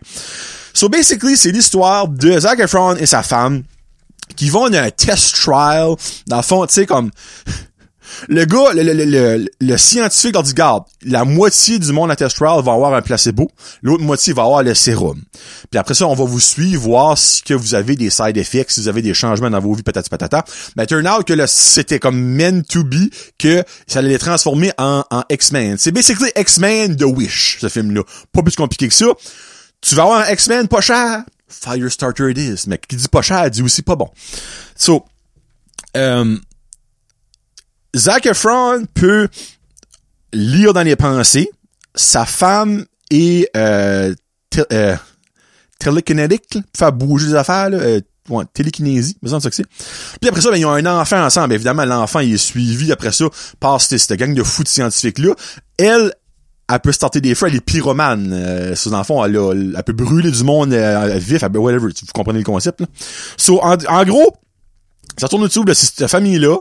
So 0.74 0.88
basically, 0.88 1.36
c'est 1.36 1.50
l'histoire 1.50 2.08
de 2.08 2.38
Zac 2.38 2.60
Efron 2.60 2.96
et 2.96 3.06
sa 3.06 3.22
femme, 3.22 3.62
qui 4.36 4.50
vont 4.50 4.72
à 4.72 4.82
un 4.82 4.90
test 4.90 5.34
trial, 5.34 5.94
dans 6.26 6.36
le 6.36 6.42
fond, 6.42 6.66
tu 6.66 6.74
sais, 6.74 6.86
comme 6.86 7.10
le 8.28 8.44
gars, 8.44 8.72
le, 8.74 8.82
le, 8.82 9.04
le, 9.04 9.46
le 9.60 9.76
scientifique 9.76 10.34
leur 10.34 10.42
dit, 10.42 10.54
garde, 10.54 10.84
la 11.04 11.24
moitié 11.24 11.78
du 11.78 11.92
monde 11.92 12.10
à 12.10 12.16
test 12.16 12.36
trial 12.36 12.62
va 12.62 12.72
avoir 12.72 12.94
un 12.94 13.02
placebo, 13.02 13.50
l'autre 13.82 14.02
moitié 14.02 14.32
va 14.32 14.42
avoir 14.42 14.62
le 14.62 14.74
sérum. 14.74 15.20
Puis 15.70 15.78
après 15.78 15.94
ça, 15.94 16.06
on 16.06 16.14
va 16.14 16.24
vous 16.24 16.40
suivre, 16.40 16.82
voir 16.82 17.16
si 17.16 17.42
que 17.42 17.54
vous 17.54 17.74
avez 17.74 17.96
des 17.96 18.10
side 18.10 18.36
effects, 18.36 18.70
si 18.70 18.80
vous 18.80 18.88
avez 18.88 19.02
des 19.02 19.14
changements 19.14 19.50
dans 19.50 19.60
vos 19.60 19.74
vies, 19.74 19.82
patati 19.82 20.10
patata. 20.10 20.44
Mais 20.76 20.86
turn 20.86 21.06
out 21.06 21.24
que 21.24 21.46
c'était 21.46 21.98
comme 21.98 22.18
meant 22.18 22.62
to 22.62 22.84
be, 22.84 23.10
que 23.38 23.62
ça 23.86 24.00
allait 24.00 24.10
les 24.10 24.18
transformer 24.18 24.72
en, 24.78 25.04
en 25.10 25.22
X-Men. 25.30 25.76
C'est 25.78 25.92
basically 25.92 26.30
X-Men 26.36 26.96
de 26.96 27.04
Wish, 27.04 27.58
ce 27.60 27.68
film-là. 27.68 28.02
Pas 28.32 28.42
plus 28.42 28.56
compliqué 28.56 28.88
que 28.88 28.94
ça. 28.94 29.06
Tu 29.80 29.94
vas 29.94 30.02
avoir 30.02 30.28
un 30.28 30.32
X-Men 30.32 30.68
pas 30.68 30.80
cher, 30.80 31.22
Firestarter 31.48 32.30
it 32.30 32.38
is. 32.38 32.64
Mais 32.66 32.78
qui 32.78 32.96
dit 32.96 33.08
pas 33.08 33.22
cher, 33.22 33.50
dit 33.50 33.62
aussi 33.62 33.82
pas 33.82 33.96
bon. 33.96 34.10
So, 34.76 35.04
euh, 35.96 36.36
Zac 37.98 38.26
Efron 38.26 38.84
peut 38.94 39.28
lire 40.32 40.72
dans 40.72 40.82
les 40.82 40.96
pensées. 40.96 41.50
Sa 41.94 42.24
femme 42.24 42.84
est 43.10 43.50
euh, 43.56 44.14
euh 44.72 44.96
télékinétique, 45.78 46.58
faire 46.76 46.92
bouger 46.92 47.28
des 47.28 47.34
affaires, 47.34 47.70
là, 47.70 47.78
euh, 47.78 48.00
ouais, 48.28 48.44
télékinésie, 48.52 49.16
me 49.22 49.28
semble 49.28 49.42
que 49.42 49.54
c'est. 49.54 49.66
Puis 50.20 50.28
après 50.28 50.40
ça, 50.40 50.50
ben, 50.50 50.56
ils 50.56 50.66
ont 50.66 50.72
un 50.72 50.86
enfant 50.86 51.24
ensemble. 51.24 51.54
Évidemment, 51.54 51.84
l'enfant 51.84 52.20
il 52.20 52.34
est 52.34 52.36
suivi 52.36 52.90
après 52.92 53.12
ça 53.12 53.26
par 53.60 53.80
cette, 53.80 54.12
gang 54.14 54.34
de 54.34 54.42
fous 54.42 54.64
de 54.64 54.68
scientifiques-là. 54.68 55.34
Elle, 55.78 56.12
elle 56.70 56.80
peut 56.80 56.92
starter 56.92 57.20
des 57.20 57.34
feux, 57.34 57.46
elle 57.46 57.56
est 57.56 57.60
pyromane. 57.60 58.32
Euh, 58.32 58.74
ses 58.74 58.92
enfants, 58.92 59.24
elle, 59.24 59.36
elle, 59.36 59.82
peut 59.84 59.92
brûler 59.92 60.30
du 60.30 60.44
monde 60.44 60.72
euh, 60.72 61.16
vif, 61.18 61.42
whatever. 61.42 61.88
Vous 61.88 62.12
comprenez 62.12 62.40
le 62.40 62.44
concept, 62.44 62.80
là. 62.80 62.86
So, 63.36 63.62
en, 63.62 63.76
en 63.88 64.04
gros, 64.04 64.36
ça 65.16 65.28
tourne 65.28 65.44
autour 65.44 65.64
de 65.64 65.74
cette 65.74 66.08
famille-là 66.08 66.56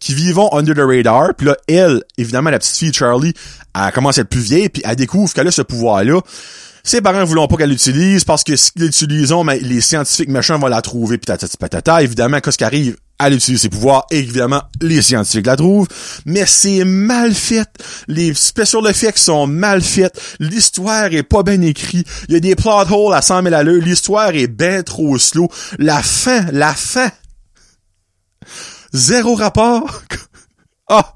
qui 0.00 0.14
vivent 0.14 0.40
under 0.52 0.74
the 0.74 0.86
radar. 0.86 1.34
Puis 1.36 1.46
là, 1.46 1.56
elle, 1.68 2.02
évidemment, 2.16 2.50
la 2.50 2.58
petite 2.58 2.76
fille 2.76 2.92
Charlie, 2.92 3.34
elle 3.74 3.92
commence 3.92 4.18
à 4.18 4.22
être 4.22 4.28
plus 4.28 4.40
vieille, 4.40 4.68
puis 4.68 4.82
elle 4.84 4.96
découvre 4.96 5.32
qu'elle 5.32 5.48
a 5.48 5.52
ce 5.52 5.62
pouvoir-là. 5.62 6.20
Ses 6.84 7.02
parents 7.02 7.20
ne 7.20 7.24
voulont 7.24 7.46
pas 7.48 7.56
qu'elle 7.56 7.70
l'utilise 7.70 8.24
parce 8.24 8.44
que 8.44 8.56
si 8.56 8.70
l'utilisent, 8.76 9.34
mais 9.44 9.58
les 9.58 9.80
scientifiques 9.80 10.30
méchants 10.30 10.58
vont 10.58 10.68
la 10.68 10.80
trouver, 10.80 11.18
puis 11.18 11.26
tatata 11.26 11.54
patata. 11.58 12.02
Évidemment, 12.02 12.40
qu'est-ce 12.40 12.56
qui 12.56 12.64
arrive? 12.64 12.96
Elle 13.18 13.34
utilise 13.34 13.60
ses 13.60 13.68
pouvoirs, 13.68 14.06
et 14.12 14.20
évidemment, 14.20 14.62
les 14.80 15.02
scientifiques 15.02 15.46
la 15.46 15.56
trouvent. 15.56 15.88
Mais 16.24 16.46
c'est 16.46 16.84
mal 16.84 17.34
fait. 17.34 17.68
Les 18.06 18.32
special 18.32 18.86
effects 18.86 19.18
sont 19.18 19.46
mal 19.46 19.82
faits. 19.82 20.18
L'histoire 20.38 21.12
est 21.12 21.24
pas 21.24 21.42
bien 21.42 21.60
écrite. 21.60 22.06
Il 22.28 22.34
y 22.34 22.36
a 22.36 22.40
des 22.40 22.54
plot 22.54 22.90
holes 22.90 23.14
à 23.14 23.20
100 23.20 23.42
000 23.42 23.54
à 23.54 23.62
l'heure. 23.64 23.82
L'histoire 23.82 24.30
est 24.30 24.46
bien 24.46 24.82
trop 24.82 25.18
slow. 25.18 25.48
La 25.78 26.00
fin, 26.00 26.46
la 26.52 26.72
fin 26.72 27.10
Zéro 28.92 29.34
rapport. 29.34 30.02
Ah! 30.90 31.14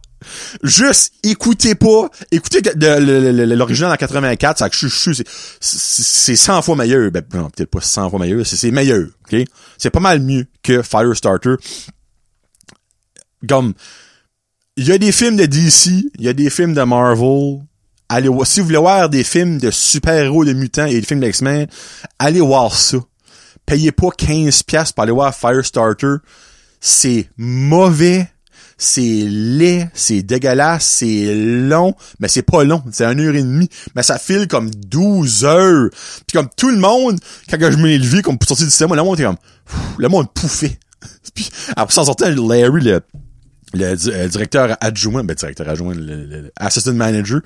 Juste, 0.62 1.14
écoutez 1.22 1.74
pas. 1.74 2.08
Écoutez 2.30 2.60
l'original 2.76 3.92
en 3.92 3.96
84, 3.96 4.58
ça, 4.58 4.68
c'est 5.60 6.36
100 6.36 6.62
fois 6.62 6.76
meilleur. 6.76 7.10
Ben, 7.10 7.22
peut-être 7.22 7.70
pas 7.70 7.80
100 7.80 8.10
fois 8.10 8.18
meilleur, 8.18 8.46
c'est 8.46 8.70
meilleur, 8.70 9.06
ok? 9.24 9.44
C'est 9.78 9.90
pas 9.90 10.00
mal 10.00 10.20
mieux 10.20 10.46
que 10.62 10.82
Firestarter. 10.82 11.54
Comme, 13.48 13.74
il 14.76 14.86
y 14.86 14.92
a 14.92 14.98
des 14.98 15.12
films 15.12 15.36
de 15.36 15.46
DC, 15.46 15.86
il 16.18 16.24
y 16.24 16.28
a 16.28 16.32
des 16.32 16.50
films 16.50 16.74
de 16.74 16.82
Marvel. 16.82 17.60
Allez 18.08 18.28
si 18.44 18.60
vous 18.60 18.66
voulez 18.66 18.78
voir 18.78 19.08
des 19.08 19.24
films 19.24 19.58
de 19.58 19.70
super-héros, 19.70 20.44
de 20.44 20.52
mutants 20.52 20.84
et 20.84 21.00
des 21.00 21.06
films 21.06 21.20
d'X-Men, 21.20 21.66
allez 22.18 22.40
voir 22.40 22.74
ça. 22.74 22.98
Payez 23.64 23.90
pas 23.90 24.10
15 24.10 24.64
pièces 24.64 24.92
pour 24.92 25.02
aller 25.02 25.12
voir 25.12 25.34
Firestarter 25.34 26.16
c'est 26.84 27.28
mauvais, 27.38 28.28
c'est 28.76 29.00
laid, 29.00 29.88
c'est 29.94 30.22
dégueulasse, 30.22 30.84
c'est 30.84 31.32
long, 31.32 31.94
mais 32.18 32.26
c'est 32.26 32.42
pas 32.42 32.64
long, 32.64 32.82
c'est 32.90 33.04
une 33.04 33.20
heure 33.20 33.36
et 33.36 33.42
demie, 33.42 33.68
mais 33.94 34.02
ça 34.02 34.18
file 34.18 34.48
comme 34.48 34.68
12 34.68 35.44
heures. 35.44 35.90
Puis 36.26 36.36
comme 36.36 36.48
tout 36.56 36.70
le 36.70 36.78
monde, 36.78 37.20
quand 37.48 37.56
je 37.60 37.76
me 37.76 37.96
levé 37.96 38.20
comme 38.20 38.36
pour 38.36 38.48
sortir 38.48 38.66
du 38.66 38.72
cinéma, 38.72 38.96
le 38.96 39.04
monde 39.04 39.14
était 39.14 39.28
comme, 39.28 39.36
le 39.96 40.08
monde 40.08 40.26
pouffait. 40.34 40.78
Puis 41.34 41.48
après 41.76 41.94
ça 41.94 42.04
sortait 42.04 42.34
Larry, 42.34 42.82
le, 42.82 43.00
le 43.74 43.84
euh, 43.84 44.28
directeur 44.28 44.76
adjoint, 44.80 45.22
ben 45.22 45.34
directeur 45.34 45.68
adjoint, 45.68 45.94
le, 45.94 46.50
assistant 46.56 46.94
manager 46.94 47.40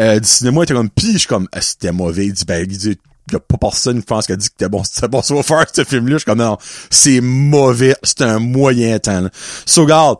euh, 0.00 0.18
du 0.18 0.28
cinéma 0.28 0.64
était 0.64 0.74
comme 0.74 0.90
pis 0.90 1.12
je 1.12 1.18
suis 1.18 1.28
comme 1.28 1.46
ah, 1.52 1.60
c'était 1.60 1.92
mauvais, 1.92 2.26
il 2.26 2.32
dit 2.32 2.44
ben 2.44 2.66
il 2.68 2.76
dit 2.76 2.98
y 3.32 3.36
a 3.36 3.40
pas 3.40 3.56
personne 3.58 4.00
qui 4.00 4.06
pense 4.06 4.26
qu'il 4.26 4.34
a 4.34 4.36
dit 4.36 4.48
que 4.48 4.54
c'était 4.58 4.68
bon, 4.68 4.82
c'était 4.90 5.08
bon 5.08 5.22
ça 5.22 5.34
va 5.34 5.42
faire 5.42 5.66
ce 5.72 5.84
film-là. 5.84 6.14
Je 6.14 6.18
suis 6.18 6.24
comme 6.26 6.38
non, 6.38 6.58
c'est 6.90 7.20
mauvais, 7.20 7.94
c'est 8.02 8.22
un 8.22 8.38
moyen 8.38 8.98
temps. 8.98 9.20
Là. 9.20 9.30
So 9.66 9.82
regarde, 9.82 10.18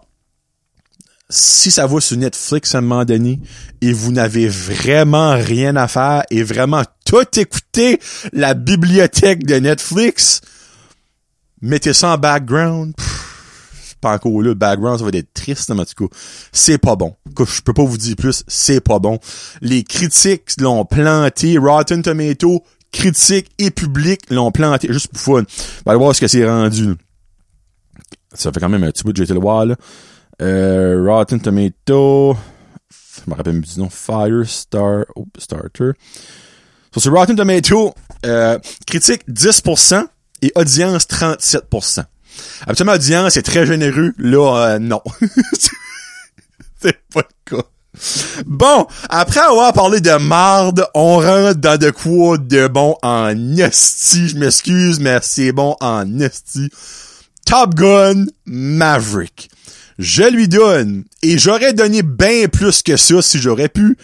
si 1.30 1.70
ça 1.70 1.86
va 1.86 2.00
sur 2.00 2.16
Netflix 2.16 2.74
à 2.74 2.78
un 2.78 2.80
moment 2.80 3.04
donné 3.04 3.40
et 3.80 3.92
vous 3.92 4.12
n'avez 4.12 4.48
vraiment 4.48 5.34
rien 5.34 5.76
à 5.76 5.86
faire 5.86 6.24
et 6.30 6.42
vraiment 6.42 6.82
tout 7.06 7.38
écouter 7.38 8.00
la 8.32 8.54
bibliothèque 8.54 9.46
de 9.46 9.54
Netflix, 9.54 10.40
mettez 11.62 11.92
ça 11.94 12.14
en 12.14 12.18
background. 12.18 12.94
pas 14.00 14.14
encore 14.14 14.42
là, 14.42 14.48
le 14.48 14.54
background, 14.54 14.98
ça 14.98 15.04
va 15.04 15.10
être 15.16 15.32
triste, 15.32 15.70
mais 15.70 15.80
en 15.80 15.84
tout 15.84 16.08
cas, 16.08 16.16
c'est 16.52 16.78
pas 16.78 16.96
bon. 16.96 17.14
Je 17.38 17.60
peux 17.60 17.74
pas 17.74 17.84
vous 17.84 17.98
dire 17.98 18.16
plus, 18.16 18.42
c'est 18.48 18.80
pas 18.80 18.98
bon. 18.98 19.18
Les 19.60 19.84
critiques 19.84 20.50
l'ont 20.58 20.84
planté, 20.84 21.58
Rotten 21.58 22.02
Tomato, 22.02 22.64
critiques 22.92 23.50
et 23.58 23.70
public 23.70 24.22
l'ont 24.30 24.50
planté, 24.50 24.92
juste 24.92 25.08
pour 25.08 25.20
fun. 25.20 25.44
Va 25.86 25.96
voir 25.96 26.14
ce 26.14 26.20
que 26.20 26.28
c'est 26.28 26.48
rendu. 26.48 26.94
Ça 28.34 28.52
fait 28.52 28.60
quand 28.60 28.68
même 28.68 28.84
un 28.84 28.90
petit 28.90 29.04
bout 29.04 29.12
de 29.12 29.22
été 29.22 29.34
le 29.34 29.40
voir, 29.40 29.66
là. 29.66 29.76
Euh, 30.40 31.04
Rotten 31.06 31.40
Tomato. 31.40 32.36
Je 32.90 33.30
me 33.30 33.36
rappelle 33.36 33.60
du 33.60 33.80
nom. 33.80 33.90
Firestar. 33.90 35.04
Oh, 35.14 35.26
Starter. 35.38 35.92
So, 36.92 37.00
sur 37.00 37.12
Rotten 37.12 37.36
Tomato, 37.36 37.94
euh, 38.26 38.58
critique 38.86 39.22
10% 39.28 40.06
et 40.42 40.52
audience 40.54 41.06
37%. 41.06 42.04
Absolument, 42.66 42.94
audience 42.94 43.36
est 43.36 43.42
très 43.42 43.66
généreux. 43.66 44.12
Là, 44.18 44.74
euh, 44.74 44.78
non. 44.78 45.02
c'est 46.80 46.98
pas 47.12 47.22
le 47.22 47.56
cas. 47.56 47.64
Bon, 48.46 48.86
après 49.08 49.40
avoir 49.40 49.72
parlé 49.72 50.00
de 50.00 50.16
marde, 50.16 50.86
on 50.94 51.16
rentre 51.16 51.60
dans 51.60 51.78
de 51.78 51.90
quoi 51.90 52.38
de 52.38 52.68
bon 52.68 52.96
en 53.02 53.56
esti. 53.56 54.28
Je 54.28 54.36
m'excuse, 54.36 55.00
mais 55.00 55.18
c'est 55.22 55.52
bon 55.52 55.76
en 55.80 56.20
esti. 56.20 56.70
Top 57.44 57.74
Gun 57.74 58.26
Maverick 58.46 59.50
je 60.00 60.22
lui 60.22 60.48
donne, 60.48 61.04
et 61.22 61.38
j'aurais 61.38 61.74
donné 61.74 62.02
bien 62.02 62.48
plus 62.48 62.82
que 62.82 62.96
ça 62.96 63.20
si 63.20 63.38
j'aurais 63.38 63.68
pu, 63.68 63.98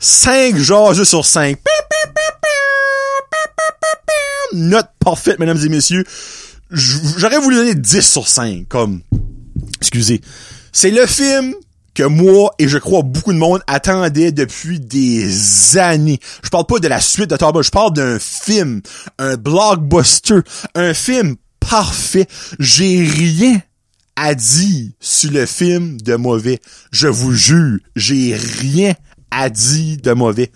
5 0.00 0.56
jaseux 0.58 1.04
sur 1.04 1.24
5. 1.24 1.56
Note 4.52 4.88
parfaite, 4.98 5.38
mesdames 5.38 5.64
et 5.64 5.68
messieurs. 5.68 6.04
J'aurais 6.70 7.38
voulu 7.38 7.56
donner 7.56 7.76
10 7.76 8.00
sur 8.02 8.26
5, 8.26 8.66
comme, 8.68 9.02
excusez. 9.80 10.20
C'est 10.72 10.90
le 10.90 11.06
film 11.06 11.54
que 11.94 12.02
moi 12.02 12.54
et 12.58 12.68
je 12.68 12.78
crois 12.78 13.02
beaucoup 13.02 13.32
de 13.32 13.38
monde 13.38 13.60
attendait 13.66 14.32
depuis 14.32 14.80
des 14.80 15.78
années. 15.78 16.18
Je 16.42 16.48
parle 16.48 16.66
pas 16.66 16.78
de 16.78 16.88
la 16.88 17.00
suite 17.00 17.30
de 17.30 17.36
je 17.62 17.70
parle 17.70 17.92
d'un 17.92 18.18
film, 18.18 18.82
un 19.18 19.36
blockbuster, 19.36 20.40
un 20.74 20.92
film 20.92 21.36
parfait. 21.60 22.26
J'ai 22.58 23.04
rien 23.04 23.60
a 24.16 24.34
dit 24.34 24.94
sur 25.00 25.32
le 25.32 25.46
film 25.46 26.00
de 26.00 26.14
mauvais. 26.14 26.60
Je 26.92 27.08
vous 27.08 27.32
jure, 27.32 27.78
j'ai 27.96 28.36
rien 28.36 28.94
à 29.30 29.50
dire 29.50 29.98
de 30.02 30.12
mauvais. 30.12 30.50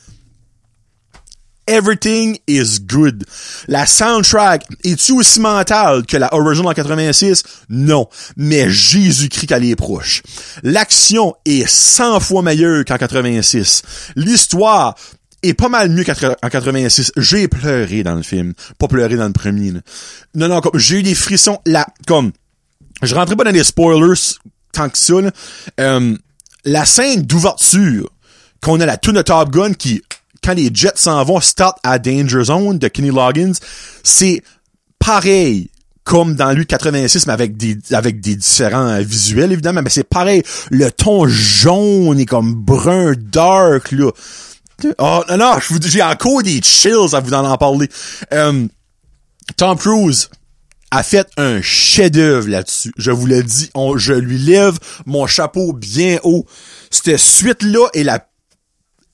Everything 1.69 2.39
is 2.47 2.81
good. 2.81 3.25
La 3.69 3.85
soundtrack 3.85 4.65
est-tu 4.85 5.13
aussi 5.13 5.39
mentale 5.39 6.07
que 6.07 6.17
la 6.17 6.35
original 6.35 6.69
en 6.69 6.73
86? 6.73 7.43
Non. 7.69 8.09
Mais 8.39 8.71
Jésus-Christ 8.71 9.47
qu'elle 9.47 9.65
est 9.65 9.77
proche. 9.77 10.23
L'action 10.63 11.35
est 11.45 11.69
100 11.69 12.21
fois 12.21 12.41
meilleure 12.41 12.87
qu'en 12.87 12.97
86. 12.97 13.83
L'histoire 14.17 14.95
est 15.43 15.53
pas 15.53 15.69
mal 15.69 15.91
mieux 15.91 16.05
qu'en 16.05 16.15
86. 16.15 17.13
J'ai 17.19 17.49
pleuré 17.49 18.03
dans 18.03 18.15
le 18.15 18.23
film. 18.23 18.55
Pas 18.79 18.89
pleuré 18.89 19.17
dans 19.17 19.27
le 19.27 19.35
premier. 19.35 19.73
Non, 20.35 20.49
non, 20.49 20.61
comme, 20.63 20.79
j'ai 20.79 21.01
eu 21.01 21.03
des 21.03 21.15
frissons 21.15 21.59
là, 21.67 21.87
comme, 22.07 22.33
je 23.03 23.15
rentrais 23.15 23.37
pas 23.37 23.45
dans 23.45 23.51
les 23.51 23.65
spoilers 23.65 24.19
tant 24.73 24.89
que 24.89 24.97
ça. 24.97 25.15
Euh, 25.81 26.17
la 26.65 26.85
scène 26.87 27.23
d'ouverture, 27.23 28.11
qu'on 28.63 28.81
a 28.81 28.87
la 28.87 28.97
tune 28.97 29.13
de 29.13 29.23
Top 29.23 29.51
Gun 29.51 29.75
qui, 29.75 30.03
quand 30.43 30.55
les 30.55 30.71
jets 30.73 30.93
s'en 30.97 31.23
vont, 31.25 31.41
start 31.41 31.79
à 31.83 31.99
Danger 31.99 32.45
Zone 32.45 32.79
de 32.79 32.89
Kenny 32.89 33.11
Loggins, 33.11 33.53
c'est 34.03 34.43
pareil 34.99 35.71
comme 36.05 36.37
dans 36.37 36.53
lui 36.53 36.67
86 36.67 37.27
mais 37.27 37.35
avec 37.35 37.59
des 37.59 37.77
avec 37.91 38.21
des 38.21 38.35
différents 38.35 38.99
visuels 39.03 39.53
évidemment 39.53 39.83
mais 39.83 39.91
c'est 39.91 40.09
pareil 40.09 40.43
le 40.71 40.91
ton 40.91 41.29
jaune 41.29 42.19
est 42.19 42.25
comme 42.25 42.55
brun 42.55 43.13
dark 43.19 43.93
là 43.93 44.11
oh 44.99 45.23
non 45.29 45.37
non 45.37 45.53
j'ai 45.85 46.03
encore 46.03 46.43
des 46.43 46.63
chills 46.63 47.13
à 47.13 47.21
vous 47.21 47.35
en, 47.35 47.57
parler 47.59 47.91
euh, 48.33 48.67
Tom 49.57 49.77
Cruise 49.77 50.31
a 50.91 51.03
fait 51.03 51.29
un 51.37 51.61
chef-d'œuvre 51.61 52.49
là-dessus. 52.49 52.93
Je 52.97 53.11
vous 53.11 53.27
le 53.27 53.43
dis, 53.43 53.71
je 53.97 54.15
lui 54.15 54.39
lève 54.39 54.79
mon 55.07 55.27
chapeau 55.27 55.73
bien 55.73 56.19
haut. 56.23 56.47
Cette 56.91 57.19
suite-là 57.19 57.89
est 57.93 58.05
la 58.05 58.27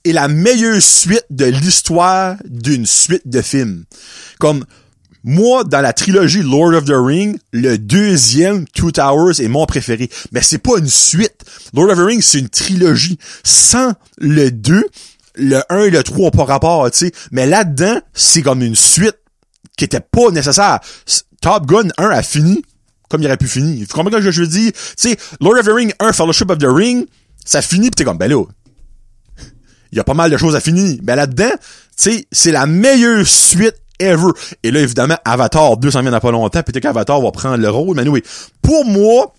est 0.05 0.13
la 0.13 0.29
meilleure 0.29 0.81
suite 0.81 1.27
de 1.31 1.47
l'histoire 1.47 2.37
d'une 2.45 2.87
suite 2.87 3.27
de 3.27 3.43
films. 3.43 3.85
Comme 4.39 4.65
moi, 5.23 5.65
dans 5.65 5.81
la 5.81 5.93
trilogie 5.93 6.43
Lord 6.43 6.75
of 6.75 6.85
the 6.85 6.95
Ring, 6.95 7.39
le 7.53 7.79
deuxième, 7.79 8.67
Two 8.69 8.93
Towers, 8.93 9.41
est 9.41 9.49
mon 9.49 9.65
préféré. 9.65 10.11
Mais 10.33 10.43
c'est 10.43 10.59
pas 10.59 10.79
une 10.79 10.89
suite. 10.89 11.45
Lord 11.73 11.91
of 11.91 11.99
the 11.99 12.03
Ring, 12.03 12.21
c'est 12.21 12.39
une 12.39 12.51
trilogie. 12.51 13.19
Sans 13.43 13.95
le 14.19 14.51
2, 14.51 14.85
le 15.37 15.61
1 15.71 15.85
et 15.85 15.91
le 15.91 16.03
3 16.03 16.27
ont 16.27 16.31
pas 16.31 16.45
rapport, 16.45 16.91
tu 16.91 16.99
sais. 16.99 17.13
Mais 17.33 17.47
là-dedans, 17.47 18.01
c'est 18.13 18.43
comme 18.43 18.63
une 18.63 18.77
suite 18.77 19.17
qui 19.77 19.85
était 19.85 20.01
pas 20.01 20.31
nécessaire. 20.31 20.81
Top 21.41 21.67
Gun 21.67 21.89
1 21.97 22.11
a 22.11 22.23
fini 22.23 22.63
comme 23.09 23.23
il 23.23 23.27
aurait 23.27 23.37
pu 23.37 23.47
finir. 23.47 23.87
Vous 23.89 23.95
comprenez 23.95 24.23
ce 24.23 24.31
je 24.31 24.41
veux 24.41 24.47
dire? 24.47 24.73
Tu 24.73 24.79
sais, 24.97 25.17
Lord 25.41 25.59
of 25.59 25.67
the 25.67 25.71
Ring 25.71 25.93
1, 26.01 26.13
Fellowship 26.13 26.51
of 26.51 26.59
the 26.59 26.67
Ring, 26.67 27.07
ça 27.45 27.63
finit 27.63 27.91
pis 27.91 27.97
t'es 27.97 28.05
comme, 28.05 28.19
ben 28.19 28.31
là, 28.31 28.45
il 29.95 29.99
y 29.99 30.01
a 30.01 30.05
pas 30.05 30.15
mal 30.15 30.29
de 30.29 30.37
choses 30.37 30.57
à 30.57 30.61
finir. 30.61 30.99
Ben 31.03 31.15
là-dedans, 31.15 31.53
tu 31.53 31.59
sais, 31.97 32.27
c'est 32.33 32.51
la 32.51 32.67
meilleure 32.67 33.25
suite 33.27 33.77
ever. 34.01 34.33
Et 34.65 34.73
là, 34.73 34.81
évidemment, 34.81 35.17
Avatar 35.25 35.77
2 35.77 35.93
s'en 35.93 36.03
vient 36.03 36.11
dans 36.11 36.19
pas 36.19 36.33
longtemps, 36.33 36.63
peut-être 36.65 36.83
qu'Avatar 36.83 37.21
va 37.21 37.31
prendre 37.31 37.59
le 37.59 37.71
rôle, 37.71 37.97
mais 37.97 38.09
oui. 38.09 38.25
Pour 38.61 38.85
moi, 38.85 39.33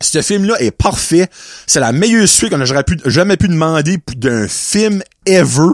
ce 0.00 0.22
film-là 0.22 0.54
est 0.60 0.70
parfait. 0.70 1.28
C'est 1.66 1.80
la 1.80 1.90
meilleure 1.90 2.28
suite 2.28 2.50
qu'on 2.50 2.60
a 2.60 2.82
pu, 2.84 3.00
jamais 3.04 3.36
pu 3.36 3.48
demander 3.48 3.98
d'un 4.14 4.46
film 4.46 5.02
ever. 5.26 5.70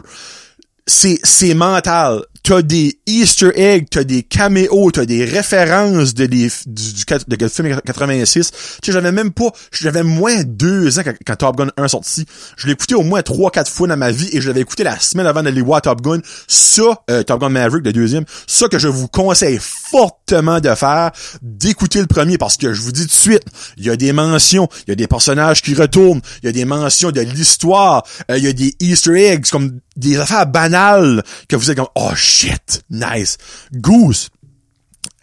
C'est, 0.87 1.18
c'est 1.23 1.52
mental 1.52 2.23
t'as 2.47 2.62
des 2.62 3.00
Easter 3.09 3.50
eggs, 3.57 3.88
t'as 3.91 4.05
des 4.05 4.23
caméos, 4.23 4.93
t'as 4.93 5.05
des 5.05 5.25
références 5.25 6.15
de 6.15 6.26
des, 6.26 6.49
du, 6.67 6.93
du, 6.93 7.49
film 7.49 7.81
86. 7.85 8.50
Tu 8.53 8.57
sais, 8.57 8.93
j'avais 8.93 9.11
même 9.11 9.33
pas, 9.33 9.50
j'avais 9.73 10.05
moins 10.05 10.45
deux 10.45 10.97
ans 11.00 11.03
quand, 11.26 11.35
Top 11.35 11.57
Gun 11.57 11.71
1 11.76 11.88
sorti. 11.88 12.25
Je 12.57 12.69
l'ai 12.69 12.75
écouté 12.75 12.95
au 12.95 13.03
moins 13.03 13.23
trois, 13.23 13.50
quatre 13.50 13.69
fois 13.69 13.88
dans 13.88 13.97
ma 13.97 14.12
vie 14.12 14.29
et 14.31 14.41
je 14.41 14.47
l'avais 14.47 14.61
écouté 14.61 14.85
la 14.85 14.97
semaine 15.00 15.26
avant 15.26 15.43
d'aller 15.43 15.61
voir 15.61 15.83
Top 15.83 16.00
Gun. 16.03 16.21
Ça, 16.47 17.03
euh, 17.11 17.25
Top 17.25 17.41
Gun 17.41 17.49
Maverick, 17.49 17.85
le 17.85 17.93
deuxième, 17.93 18.25
ça 18.47 18.69
que 18.69 18.79
je 18.79 18.87
vous 18.87 19.09
conseille 19.09 19.59
fortement 19.61 20.61
de 20.61 20.73
faire, 20.76 21.11
d'écouter 21.43 21.99
le 21.99 22.07
premier 22.07 22.38
parce 22.38 22.57
que 22.57 22.73
je 22.73 22.81
vous 22.81 22.93
dis 22.93 23.09
tout 23.09 23.09
de 23.09 23.12
suite, 23.12 23.45
il 23.76 23.87
y 23.87 23.91
a 23.91 23.97
des 23.97 24.12
mentions, 24.12 24.69
il 24.87 24.91
y 24.91 24.93
a 24.93 24.97
des 24.97 25.09
personnages 25.09 25.62
qui 25.62 25.75
retournent, 25.75 26.21
il 26.45 26.47
y 26.47 26.49
a 26.49 26.53
des 26.53 26.65
mentions 26.65 27.11
de 27.11 27.23
l'histoire, 27.23 28.05
euh, 28.31 28.38
il 28.38 28.45
y 28.45 28.49
a 28.49 28.53
des 28.53 28.73
Easter 28.79 29.33
eggs 29.33 29.47
comme 29.50 29.81
des 29.97 30.19
affaires 30.19 30.47
banales 30.47 31.25
que 31.49 31.57
vous 31.57 31.71
êtes 31.71 31.76
comme, 31.76 31.88
oh 31.97 32.11
shit, 32.37 32.83
nice. 32.90 33.38
Goose, 33.73 34.28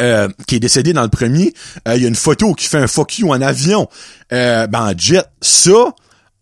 euh, 0.02 0.30
qui 0.48 0.56
est 0.56 0.60
décédé 0.60 0.94
dans 0.94 1.04
le 1.04 1.10
premier, 1.10 1.54
euh, 1.88 1.96
il 1.96 2.02
y 2.02 2.06
a 2.06 2.08
une 2.08 2.16
photo 2.16 2.54
qui 2.54 2.68
fait 2.68 2.80
un 2.80 2.88
fuck 2.88 3.20
you 3.20 3.30
en 3.32 3.42
avion, 3.42 3.88
euh, 4.32 4.68
ben 4.68 4.92
en 4.92 4.98
jet. 4.98 5.24
Ça, 5.42 5.94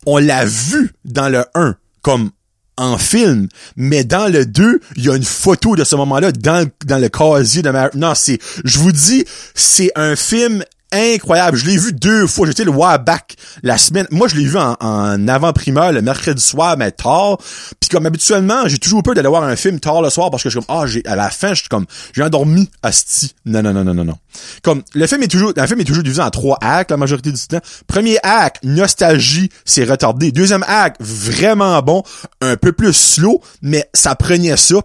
on 0.05 0.17
l'a 0.17 0.45
vu 0.45 0.93
dans 1.03 1.29
le 1.29 1.43
1, 1.53 1.75
comme 2.01 2.31
en 2.77 2.97
film, 2.97 3.49
mais 3.75 4.03
dans 4.03 4.31
le 4.31 4.45
2, 4.45 4.79
il 4.95 5.05
y 5.05 5.09
a 5.09 5.15
une 5.15 5.25
photo 5.25 5.75
de 5.75 5.83
ce 5.83 5.95
moment-là 5.97 6.31
dans, 6.31 6.67
dans 6.85 6.97
le 6.97 7.09
casier 7.09 7.61
de 7.61 7.69
ma... 7.69 7.89
Non, 7.93 8.15
c'est... 8.15 8.39
Je 8.63 8.79
vous 8.79 8.93
dis, 8.93 9.25
c'est 9.53 9.91
un 9.95 10.15
film 10.15 10.63
incroyable. 10.91 11.57
Je 11.57 11.65
l'ai 11.65 11.77
vu 11.77 11.93
deux 11.93 12.27
fois. 12.27 12.47
J'étais 12.47 12.63
le 12.63 12.71
voir 12.71 12.99
back 12.99 13.35
la 13.63 13.77
semaine. 13.77 14.07
Moi, 14.11 14.27
je 14.27 14.35
l'ai 14.35 14.45
vu 14.45 14.57
en, 14.57 15.27
avant-primeur 15.27 15.91
le 15.91 16.01
mercredi 16.01 16.41
soir, 16.41 16.77
mais 16.77 16.91
tard. 16.91 17.37
Puis 17.79 17.89
comme 17.89 18.05
habituellement, 18.05 18.67
j'ai 18.67 18.77
toujours 18.77 19.03
peur 19.03 19.13
d'aller 19.13 19.29
voir 19.29 19.43
un 19.43 19.55
film 19.55 19.79
tard 19.79 20.01
le 20.01 20.09
soir 20.09 20.29
parce 20.29 20.43
que 20.43 20.49
je 20.49 20.59
suis 20.59 20.65
comme, 20.65 20.75
ah, 20.75 20.85
j'ai, 20.87 21.05
à 21.05 21.15
la 21.15 21.29
fin, 21.29 21.49
je 21.49 21.61
suis 21.61 21.69
comme, 21.69 21.85
j'ai 22.13 22.23
endormi 22.23 22.69
asti. 22.83 23.33
Non, 23.45 23.61
non, 23.61 23.73
non, 23.73 23.83
non, 23.83 23.93
non, 23.93 24.05
non. 24.05 24.17
Comme, 24.63 24.83
le 24.93 25.07
film 25.07 25.23
est 25.23 25.27
toujours, 25.27 25.53
le 25.55 25.67
film 25.67 25.81
est 25.81 25.85
toujours 25.85 26.03
divisé 26.03 26.21
en 26.21 26.29
trois 26.29 26.57
actes 26.61 26.91
la 26.91 26.97
majorité 26.97 27.31
du 27.31 27.47
temps. 27.47 27.61
Premier 27.87 28.17
acte, 28.23 28.63
nostalgie, 28.63 29.49
c'est 29.65 29.83
retardé. 29.83 30.31
Deuxième 30.31 30.63
acte, 30.67 30.97
vraiment 31.01 31.81
bon, 31.81 32.03
un 32.41 32.55
peu 32.57 32.71
plus 32.71 32.93
slow, 32.93 33.41
mais 33.61 33.89
ça 33.93 34.15
prenait 34.15 34.57
ça. 34.57 34.75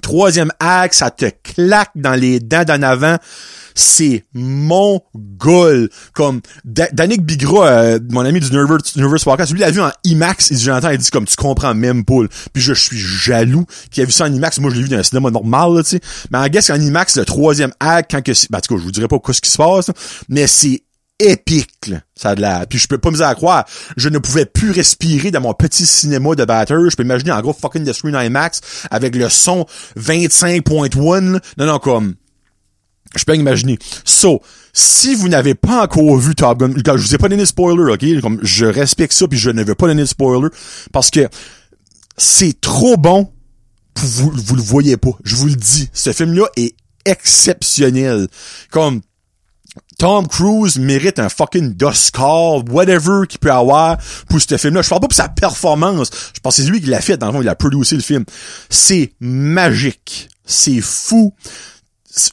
Troisième 0.00 0.50
acte, 0.58 0.94
ça 0.94 1.10
te 1.10 1.26
claque 1.42 1.90
dans 1.94 2.14
les 2.14 2.40
dents 2.40 2.64
d'en 2.64 2.82
avant 2.82 3.18
c'est 3.74 4.24
mon 4.34 5.00
goal. 5.14 5.88
Comme 6.12 6.40
Danick 6.64 7.22
Bigra, 7.22 7.66
euh, 7.66 7.98
mon 8.10 8.22
ami 8.22 8.40
du 8.40 8.50
Nervous, 8.50 8.78
Nervous 8.96 9.18
Podcast, 9.24 9.52
lui 9.52 9.60
l'a 9.60 9.70
vu 9.70 9.80
en 9.80 9.90
IMAX, 10.04 10.52
et 10.52 10.56
j'entends, 10.56 10.90
il 10.90 10.98
dit 10.98 11.10
comme 11.10 11.26
tu 11.26 11.36
comprends 11.36 11.74
même 11.74 12.04
pas. 12.04 12.22
Puis 12.52 12.62
je 12.62 12.74
suis 12.74 12.98
jaloux 12.98 13.66
qu'il 13.90 14.02
a 14.02 14.06
vu 14.06 14.12
ça 14.12 14.24
en 14.24 14.32
IMAX. 14.32 14.58
Moi, 14.58 14.70
je 14.70 14.76
l'ai 14.76 14.82
vu 14.82 14.88
dans 14.88 14.98
un 14.98 15.02
cinéma 15.02 15.30
normal, 15.30 15.82
tu 15.84 15.90
sais. 15.90 16.00
Mais 16.30 16.38
en 16.38 16.46
guess 16.48 16.68
qu'en 16.68 16.80
IMAX, 16.80 17.16
le 17.16 17.24
troisième 17.24 17.72
acte, 17.80 18.10
quand 18.10 18.22
que 18.22 18.32
ben, 18.50 18.58
en 18.58 18.60
tout 18.60 18.74
cas, 18.74 18.80
je 18.80 18.84
vous 18.84 18.92
dirais 18.92 19.08
pas 19.08 19.18
quoi 19.18 19.34
ce 19.34 19.40
qui 19.40 19.50
se 19.50 19.56
passe, 19.58 19.90
mais 20.28 20.46
c'est 20.46 20.82
épique, 21.22 21.86
là. 21.88 22.00
Ça 22.14 22.30
a 22.30 22.34
de 22.34 22.40
la... 22.40 22.66
Puis 22.66 22.78
je 22.78 22.88
peux 22.88 22.98
pas 22.98 23.10
me 23.10 23.20
à 23.20 23.34
croire. 23.34 23.64
Je 23.96 24.08
ne 24.08 24.18
pouvais 24.18 24.46
plus 24.46 24.70
respirer 24.70 25.30
dans 25.30 25.40
mon 25.40 25.54
petit 25.54 25.86
cinéma 25.86 26.34
de 26.34 26.44
batteur. 26.44 26.88
Je 26.88 26.96
peux 26.96 27.02
imaginer 27.02 27.32
en 27.32 27.40
gros 27.40 27.52
fucking 27.52 27.84
The 27.84 27.92
Screen 27.92 28.14
IMAX 28.14 28.60
avec 28.90 29.14
le 29.14 29.28
son 29.28 29.66
25.1. 29.98 31.40
Non, 31.58 31.66
non, 31.66 31.78
comme 31.78 32.14
je 33.16 33.24
peux 33.24 33.34
imaginer. 33.34 33.78
So, 34.04 34.40
si 34.72 35.14
vous 35.14 35.28
n'avez 35.28 35.54
pas 35.54 35.82
encore 35.82 36.16
vu 36.16 36.34
Top 36.34 36.58
Gun, 36.58 36.72
je 36.76 37.02
vous 37.02 37.14
ai 37.14 37.18
pas 37.18 37.28
donné 37.28 37.42
de 37.42 37.46
spoiler, 37.46 37.92
ok? 37.92 38.20
Comme, 38.20 38.38
je 38.42 38.66
respecte 38.66 39.12
ça 39.12 39.28
puis 39.28 39.38
je 39.38 39.50
ne 39.50 39.62
veux 39.62 39.74
pas 39.74 39.86
donner 39.86 40.02
de 40.02 40.08
spoiler 40.08 40.48
parce 40.92 41.10
que 41.10 41.28
c'est 42.16 42.60
trop 42.60 42.96
bon 42.96 43.30
vous, 43.96 44.32
vous 44.34 44.56
le 44.56 44.62
voyez 44.62 44.96
pas. 44.96 45.12
Je 45.24 45.36
vous 45.36 45.46
le 45.46 45.54
dis. 45.54 45.88
Ce 45.92 46.12
film-là 46.12 46.46
est 46.56 46.74
exceptionnel. 47.04 48.28
Comme, 48.70 49.00
Tom 49.98 50.26
Cruise 50.26 50.78
mérite 50.78 51.18
un 51.18 51.28
fucking 51.28 51.76
Oscar, 51.82 52.62
whatever 52.70 53.26
qu'il 53.28 53.38
peut 53.38 53.52
avoir 53.52 53.98
pour 54.28 54.40
ce 54.40 54.56
film-là. 54.56 54.82
Je 54.82 54.88
parle 54.88 55.00
pas 55.00 55.08
pour 55.08 55.16
sa 55.16 55.28
performance. 55.28 56.10
Je 56.34 56.40
pense 56.40 56.56
que 56.56 56.62
c'est 56.62 56.68
lui 56.68 56.80
qui 56.80 56.88
l'a 56.88 57.00
fait. 57.00 57.16
Dans 57.16 57.28
le 57.28 57.32
fond, 57.32 57.42
il 57.42 57.48
a 57.48 57.54
produit 57.54 57.80
le 57.90 58.00
film. 58.00 58.24
C'est 58.68 59.12
magique. 59.20 60.28
C'est 60.44 60.80
fou 60.80 61.34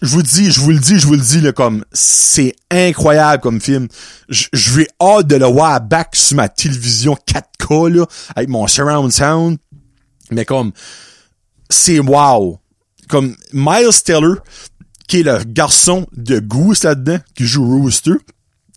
je 0.01 0.09
vous 0.09 0.23
dis, 0.23 0.51
je 0.51 0.59
vous 0.59 0.71
le 0.71 0.79
dis, 0.79 0.99
je 0.99 1.07
vous 1.07 1.13
le 1.13 1.21
dis, 1.21 1.39
là, 1.39 1.53
comme, 1.53 1.85
c'est 1.93 2.55
incroyable 2.69 3.41
comme 3.41 3.61
film. 3.61 3.87
Je, 4.27 4.71
vais 4.71 4.87
hâte 5.01 5.27
de 5.27 5.37
le 5.37 5.45
voir 5.45 5.79
back 5.79 6.15
sur 6.15 6.35
ma 6.35 6.49
télévision 6.49 7.15
4K, 7.27 7.89
là, 7.89 8.05
avec 8.35 8.49
mon 8.49 8.67
surround 8.67 9.11
sound. 9.11 9.57
Mais 10.31 10.43
comme, 10.43 10.73
c'est 11.69 11.99
wow. 11.99 12.59
Comme, 13.07 13.35
Miles 13.53 14.03
Teller, 14.03 14.35
qui 15.07 15.21
est 15.21 15.23
le 15.23 15.39
garçon 15.45 16.05
de 16.11 16.39
Goose 16.39 16.83
là-dedans, 16.83 17.19
qui 17.33 17.45
joue 17.45 17.65
Rooster, 17.65 18.15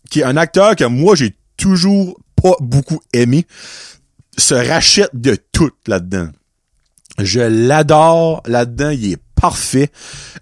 qui 0.09 0.21
est 0.21 0.23
un 0.23 0.37
acteur 0.37 0.75
que 0.75 0.85
moi, 0.85 1.15
j'ai 1.15 1.35
toujours 1.57 2.17
pas 2.41 2.55
beaucoup 2.61 3.01
aimé, 3.11 3.45
se 4.37 4.53
rachète 4.53 5.11
de 5.13 5.37
tout 5.51 5.71
là-dedans. 5.85 6.29
Je 7.19 7.41
l'adore 7.41 8.41
là-dedans, 8.47 8.89
il 8.89 9.11
est 9.11 9.21
parfait. 9.43 9.91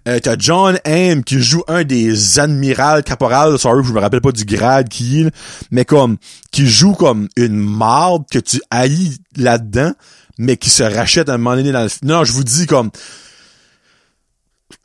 Euh, 0.06 0.20
t'as 0.20 0.36
John 0.38 0.78
Hamm 0.84 1.24
qui 1.24 1.42
joue 1.42 1.64
un 1.66 1.82
des 1.82 2.38
admirals 2.38 3.02
caporal, 3.02 3.58
sorry, 3.58 3.82
je 3.84 3.92
me 3.92 3.98
rappelle 3.98 4.20
pas 4.20 4.30
du 4.30 4.44
grade 4.44 4.88
qui 4.88 5.26
mais 5.72 5.84
comme, 5.84 6.18
qui 6.52 6.68
joue 6.68 6.92
comme 6.92 7.28
une 7.36 7.56
marde 7.56 8.22
que 8.30 8.38
tu 8.38 8.60
haïs 8.70 9.18
là-dedans, 9.36 9.92
mais 10.38 10.56
qui 10.56 10.70
se 10.70 10.84
rachète 10.84 11.28
à 11.28 11.34
un 11.34 11.38
moment 11.38 11.56
donné 11.56 11.72
dans 11.72 11.82
le 11.82 11.90
Non, 12.04 12.22
je 12.22 12.30
vous 12.30 12.44
dis 12.44 12.66
comme, 12.66 12.90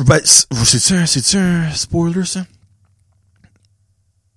ben, 0.03 0.19
c'est-tu 0.24 0.93
un, 0.95 1.05
c'est-tu 1.05 1.38
un 1.38 1.71
spoiler, 1.75 2.25
ça? 2.25 2.43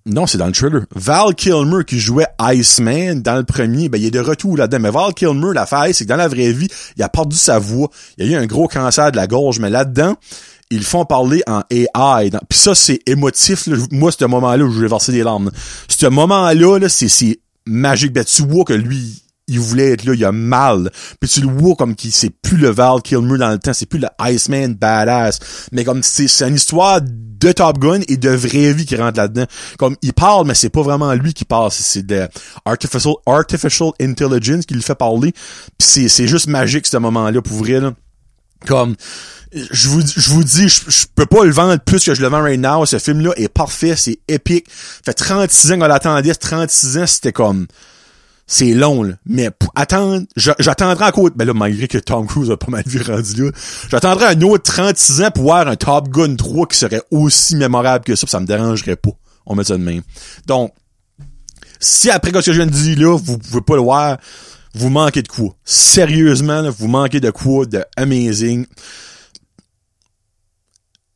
Non, 0.05 0.27
c'est 0.27 0.37
dans 0.37 0.47
le 0.47 0.51
trailer. 0.51 0.83
Val 0.93 1.33
Kilmer 1.33 1.85
qui 1.87 1.99
jouait 1.99 2.27
Iceman 2.41 3.21
dans 3.21 3.35
le 3.35 3.43
premier, 3.43 3.89
ben 3.89 4.01
il 4.01 4.07
est 4.07 4.11
de 4.11 4.19
retour 4.19 4.57
là-dedans. 4.57 4.79
Mais 4.79 4.91
Val 4.91 5.13
Kilmer, 5.13 5.53
la 5.53 5.65
faille, 5.65 5.93
c'est 5.93 6.05
que 6.05 6.09
dans 6.09 6.15
la 6.15 6.27
vraie 6.27 6.51
vie, 6.51 6.67
il 6.97 7.03
a 7.03 7.09
perdu 7.09 7.37
sa 7.37 7.59
voix. 7.59 7.89
Il 8.17 8.25
y 8.25 8.33
a 8.33 8.37
eu 8.39 8.41
un 8.41 8.45
gros 8.45 8.67
cancer 8.67 9.11
de 9.11 9.17
la 9.17 9.27
gorge, 9.27 9.59
mais 9.59 9.69
là-dedans, 9.69 10.15
ils 10.71 10.83
font 10.83 11.05
parler 11.05 11.43
en 11.47 11.61
AI. 11.69 12.31
Puis 12.49 12.59
ça, 12.59 12.73
c'est 12.73 13.01
émotif. 13.05 13.67
Moi, 13.91 14.11
ce 14.11 14.25
moment-là 14.25 14.63
où 14.63 14.71
je 14.71 14.79
vais 14.79 14.87
verser 14.87 15.11
des 15.11 15.23
larmes. 15.23 15.51
Ce 15.87 16.05
moment-là, 16.07 16.79
-là, 16.79 16.89
c'est 16.89 17.39
magique. 17.65 18.13
Ben, 18.13 18.23
tu 18.23 18.43
vois 18.43 18.63
que 18.63 18.73
lui, 18.73 19.20
il 19.51 19.59
voulait 19.59 19.91
être 19.91 20.05
là, 20.05 20.13
il 20.13 20.25
a 20.25 20.31
mal. 20.31 20.89
Puis 21.19 21.29
tu 21.29 21.41
le 21.41 21.47
vois 21.47 21.75
comme 21.75 21.95
qu'il 21.95 22.11
c'est 22.11 22.29
plus 22.29 22.57
le 22.57 22.69
Val 22.69 23.01
Kilmer 23.01 23.37
dans 23.37 23.51
le 23.51 23.59
temps, 23.59 23.73
c'est 23.73 23.85
plus 23.85 23.99
le 23.99 24.07
Iceman 24.21 24.73
badass. 24.73 25.39
Mais 25.71 25.83
comme 25.83 26.01
c'est 26.01 26.27
c'est 26.27 26.47
une 26.47 26.55
histoire 26.55 27.01
de 27.01 27.51
Top 27.51 27.77
Gun 27.77 27.99
et 28.07 28.17
de 28.17 28.29
vraie 28.29 28.73
vie 28.73 28.85
qui 28.85 28.95
rentre 28.95 29.17
là-dedans. 29.17 29.45
Comme 29.77 29.97
il 30.01 30.13
parle, 30.13 30.47
mais 30.47 30.55
c'est 30.55 30.69
pas 30.69 30.81
vraiment 30.81 31.13
lui 31.13 31.33
qui 31.33 31.43
parle, 31.43 31.69
c'est 31.71 32.05
de 32.05 32.27
artificial 32.65 33.91
intelligence 33.99 34.65
qui 34.65 34.73
le 34.73 34.81
fait 34.81 34.95
parler. 34.95 35.33
Puis 35.77 35.87
c'est 35.87 36.07
c'est 36.07 36.27
juste 36.27 36.47
magique 36.47 36.87
ce 36.87 36.97
moment-là 36.97 37.41
pour 37.41 37.57
vrai 37.57 37.79
là. 37.79 37.93
Comme 38.67 38.95
je 39.53 39.89
vous, 39.89 40.01
je 40.01 40.29
vous 40.29 40.43
dis, 40.43 40.69
je, 40.69 41.05
peux 41.13 41.25
pas 41.25 41.43
le 41.43 41.51
vendre 41.51 41.81
plus 41.83 42.05
que 42.05 42.13
je 42.13 42.21
le 42.21 42.27
vends 42.27 42.41
right 42.43 42.59
now. 42.59 42.85
Ce 42.85 42.99
film-là 42.99 43.31
est 43.35 43.49
parfait, 43.49 43.95
c'est 43.97 44.19
épique. 44.27 44.67
fait 44.69 45.13
36 45.13 45.71
ans 45.73 45.79
qu'on 45.79 45.87
l'attendait. 45.87 46.33
36 46.33 46.97
ans, 46.99 47.07
c'était 47.07 47.33
comme 47.33 47.65
c'est 48.51 48.73
long, 48.73 49.03
là. 49.03 49.13
Mais 49.25 49.49
attendre, 49.75 50.25
j'attendrai 50.35 51.05
encore, 51.05 51.29
ben 51.33 51.45
là, 51.45 51.53
malgré 51.53 51.87
que 51.87 51.97
Tom 51.97 52.27
Cruise 52.27 52.51
a 52.51 52.57
pas 52.57 52.69
mal 52.69 52.83
vu 52.85 53.01
rendu 53.01 53.45
là, 53.45 53.51
j'attendrai 53.89 54.25
un 54.25 54.41
autre 54.41 54.63
36 54.63 55.21
ans 55.21 55.31
pour 55.31 55.43
voir 55.43 55.69
un 55.69 55.77
Top 55.77 56.09
Gun 56.09 56.35
3 56.35 56.67
qui 56.67 56.77
serait 56.77 57.01
aussi 57.11 57.55
mémorable 57.55 58.03
que 58.03 58.13
ça, 58.13 58.25
pis 58.25 58.31
ça 58.31 58.41
me 58.41 58.45
dérangerait 58.45 58.97
pas. 58.97 59.11
On 59.45 59.55
met 59.55 59.63
ça 59.63 59.77
de 59.77 59.83
même. 59.83 60.01
Donc, 60.47 60.73
si 61.79 62.09
après 62.09 62.31
ce 62.41 62.47
que 62.47 62.51
je 62.51 62.51
viens 62.51 62.65
de 62.65 62.71
dire 62.71 62.99
là, 62.99 63.17
vous 63.17 63.37
pouvez 63.37 63.61
pas 63.61 63.75
le 63.75 63.83
voir, 63.83 64.17
vous 64.73 64.89
manquez 64.89 65.21
de 65.21 65.29
quoi? 65.29 65.55
Sérieusement, 65.63 66.69
vous 66.71 66.89
manquez 66.89 67.21
de 67.21 67.31
quoi 67.31 67.65
de 67.65 67.85
amazing? 67.95 68.65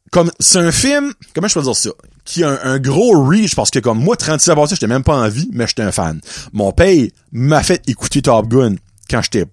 Comme, 0.09 0.31
c'est 0.39 0.59
un 0.59 0.71
film, 0.71 1.13
comment 1.33 1.49
je 1.49 1.53
peux 1.53 1.63
dire 1.63 1.75
ça? 1.75 1.89
Qui 2.25 2.43
a 2.43 2.59
un, 2.63 2.79
gros 2.79 3.23
reach 3.23 3.55
parce 3.55 3.69
que 3.69 3.79
comme 3.79 3.99
moi, 3.99 4.17
36 4.17 4.49
ans 4.49 4.55
passé, 4.55 4.75
j'étais 4.75 4.87
même 4.87 5.03
pas 5.03 5.15
en 5.15 5.29
vie, 5.29 5.49
mais 5.53 5.67
j'étais 5.67 5.83
un 5.83 5.91
fan. 5.91 6.19
Mon 6.51 6.71
père 6.71 7.07
m'a 7.31 7.63
fait 7.63 7.87
écouter 7.87 8.23
Top 8.23 8.47
Gun 8.47 8.75
quand 9.09 9.21
j'étais 9.21 9.45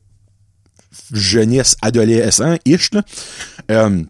jeunesse, 1.13 1.77
adolescent, 1.83 2.57
ish, 2.65 2.93
là. 2.93 3.03
Euh, 3.71 4.03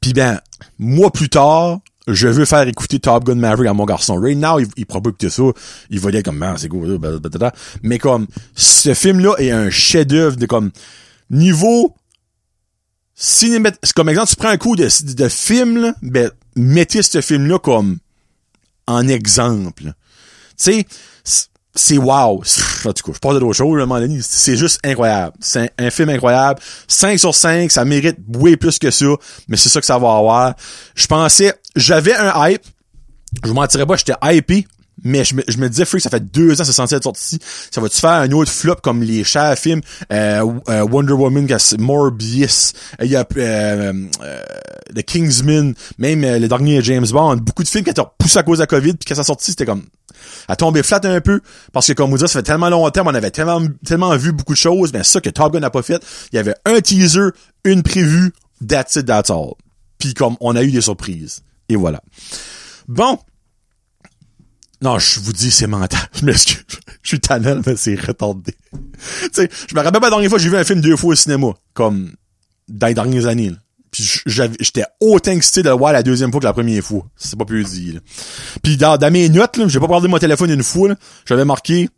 Puis 0.00 0.12
ben, 0.12 0.40
moi 0.78 1.10
plus 1.10 1.30
tard, 1.30 1.80
je 2.06 2.28
veux 2.28 2.44
faire 2.44 2.68
écouter 2.68 3.00
Top 3.00 3.24
Gun 3.24 3.36
Maverick 3.36 3.68
à 3.68 3.74
mon 3.74 3.86
garçon. 3.86 4.16
Right 4.16 4.38
now, 4.38 4.58
il, 4.58 4.68
il 4.76 4.84
pourra 4.84 5.00
pas 5.00 5.08
écouter 5.08 5.30
ça. 5.30 5.42
Il 5.88 5.98
va 5.98 6.10
dire 6.10 6.22
comme, 6.22 6.36
man, 6.36 6.56
c'est 6.58 6.68
cool, 6.68 6.98
mais 7.82 7.98
comme, 7.98 8.26
ce 8.54 8.92
film-là 8.92 9.34
est 9.38 9.50
un 9.50 9.70
chef-d'œuvre 9.70 10.36
de 10.36 10.46
comme, 10.46 10.70
niveau 11.30 11.94
cinéma, 13.14 13.70
comme 13.94 14.08
exemple, 14.08 14.28
tu 14.28 14.36
prends 14.36 14.48
un 14.48 14.56
coup 14.56 14.76
de, 14.76 14.88
de 15.14 15.28
film, 15.28 15.78
là, 15.78 15.94
ben, 16.02 16.30
mettez 16.56 17.02
ce 17.02 17.20
film-là 17.20 17.58
comme 17.58 17.98
en 18.86 19.08
exemple. 19.08 19.92
Tu 20.58 20.72
sais, 20.72 20.86
c'est 21.74 21.98
wow. 21.98 22.42
En 22.84 22.92
tout 22.92 23.04
cas, 23.04 23.12
je 23.14 23.18
parle 23.18 23.40
d'autre 23.40 23.54
chose, 23.54 23.78
à 23.78 23.82
un 23.82 23.86
moment 23.86 24.00
donné. 24.00 24.20
C'est 24.22 24.56
juste 24.56 24.80
incroyable. 24.84 25.36
C'est 25.40 25.72
un, 25.78 25.90
film 25.90 26.10
incroyable. 26.10 26.60
5 26.88 27.18
sur 27.18 27.34
5, 27.34 27.70
ça 27.70 27.84
mérite 27.84 28.18
way 28.34 28.56
plus 28.56 28.78
que 28.78 28.90
ça, 28.90 29.06
mais 29.48 29.56
c'est 29.56 29.68
ça 29.68 29.80
que 29.80 29.86
ça 29.86 29.98
va 29.98 30.16
avoir. 30.16 30.54
Je 30.94 31.06
pensais, 31.06 31.54
j'avais 31.76 32.14
un 32.14 32.48
hype. 32.48 32.64
Je 33.42 33.48
vous 33.48 33.54
mentirais 33.54 33.86
pas, 33.86 33.96
j'étais 33.96 34.14
hypé 34.22 34.66
mais 35.04 35.24
je 35.24 35.34
me, 35.34 35.42
je 35.48 35.58
me 35.58 35.68
disais, 35.68 35.84
Freak, 35.84 36.02
ça 36.02 36.10
fait 36.10 36.24
deux 36.24 36.60
ans, 36.60 36.64
c'est 36.64 36.72
censé 36.72 36.94
être 36.94 37.02
sorti. 37.02 37.38
Ça 37.70 37.80
va-tu 37.80 38.00
faire 38.00 38.10
un 38.10 38.30
autre 38.32 38.50
flop 38.50 38.76
comme 38.82 39.02
les 39.02 39.24
chers 39.24 39.58
films 39.58 39.80
euh, 40.12 40.44
euh 40.68 40.82
Wonder 40.82 41.12
Woman, 41.12 41.46
Morbius, 41.78 42.72
il 43.00 43.10
y 43.10 43.16
a 43.16 43.26
euh, 43.36 43.92
euh, 44.22 44.42
The 44.94 45.02
Kingsman, 45.02 45.74
même 45.98 46.22
le 46.22 46.46
dernier 46.46 46.82
James 46.82 47.06
Bond. 47.10 47.36
Beaucoup 47.36 47.62
de 47.62 47.68
films 47.68 47.84
qui 47.84 48.00
ont 48.00 48.08
poussé 48.18 48.38
à 48.38 48.42
cause 48.42 48.58
de 48.58 48.62
la 48.62 48.66
COVID, 48.66 48.94
puis 48.94 49.06
quand 49.08 49.14
ça 49.14 49.24
sorti, 49.24 49.50
c'était 49.50 49.66
comme 49.66 49.84
à 50.48 50.56
tomber 50.56 50.82
flat 50.82 51.00
un 51.04 51.20
peu, 51.20 51.40
parce 51.72 51.86
que 51.86 51.92
comme 51.94 52.10
vous 52.10 52.18
dit, 52.18 52.28
ça 52.28 52.38
fait 52.38 52.42
tellement 52.42 52.68
longtemps, 52.68 53.02
on 53.04 53.14
avait 53.14 53.30
tellement, 53.30 53.60
tellement 53.84 54.16
vu 54.16 54.32
beaucoup 54.32 54.52
de 54.52 54.58
choses, 54.58 54.92
mais 54.92 55.02
ça 55.02 55.20
que 55.20 55.30
Top 55.30 55.52
Gun 55.52 55.60
n'a 55.60 55.70
pas 55.70 55.82
fait, 55.82 56.02
il 56.32 56.36
y 56.36 56.38
avait 56.38 56.54
un 56.64 56.80
teaser, 56.80 57.30
une 57.64 57.82
prévue, 57.82 58.32
that's 58.66 58.96
it, 58.96 59.06
that's 59.06 59.30
all. 59.30 59.54
Puis 59.98 60.14
comme 60.14 60.36
on 60.40 60.54
a 60.56 60.62
eu 60.62 60.70
des 60.70 60.80
surprises. 60.80 61.42
Et 61.68 61.76
voilà. 61.76 62.02
Bon, 62.88 63.18
non, 64.82 64.98
je 64.98 65.20
vous 65.20 65.32
dis, 65.32 65.50
c'est 65.50 65.66
mental. 65.66 66.00
Je 66.20 66.24
m'excuse. 66.24 66.64
Je 67.02 67.08
suis 67.08 67.20
tannant, 67.20 67.60
mais 67.66 67.76
c'est 67.76 67.94
retardé. 68.00 68.54
tu 68.72 69.28
sais, 69.32 69.48
je 69.68 69.74
me 69.74 69.80
rappelle 69.80 70.00
pas 70.00 70.06
la 70.08 70.10
dernière 70.16 70.30
fois, 70.30 70.38
j'ai 70.38 70.48
vu 70.48 70.56
un 70.56 70.64
film 70.64 70.80
deux 70.80 70.96
fois 70.96 71.12
au 71.12 71.16
cinéma. 71.16 71.48
Comme, 71.74 72.12
dans 72.68 72.86
les 72.86 72.94
dernières 72.94 73.26
années, 73.26 73.52
Puis 73.90 74.22
j'avais- 74.26 74.56
j'étais 74.60 74.84
autant 75.00 75.32
excité 75.32 75.62
de 75.62 75.68
le 75.68 75.74
voir 75.76 75.92
la 75.92 76.02
deuxième 76.02 76.30
fois 76.30 76.40
que 76.40 76.46
la 76.46 76.52
première 76.52 76.82
fois. 76.82 77.02
C'est 77.16 77.36
pas 77.36 77.44
plus 77.44 77.64
dit. 77.64 77.92
Là. 77.92 78.00
Puis 78.62 78.76
dans, 78.76 78.96
dans 78.96 79.10
mes 79.12 79.28
notes, 79.28 79.56
là, 79.56 79.66
j'ai 79.68 79.78
pas 79.80 79.86
regardé 79.86 80.08
mon 80.08 80.18
téléphone 80.18 80.50
une 80.50 80.62
fois, 80.62 80.88
là, 80.90 80.96
j'avais 81.26 81.44
marqué. 81.44 81.88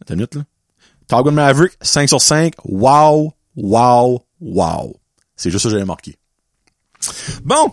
Attends 0.00 0.14
une 0.14 0.20
minute, 0.20 0.34
là. 0.34 0.42
Top 1.08 1.30
Maverick, 1.30 1.72
5 1.82 2.08
sur 2.08 2.20
5. 2.22 2.54
Wow, 2.64 3.32
wow, 3.56 4.24
wow. 4.40 4.96
C'est 5.36 5.50
juste 5.50 5.62
ça 5.62 5.68
que 5.68 5.74
j'avais 5.74 5.84
marqué. 5.84 6.16
Bon. 7.44 7.72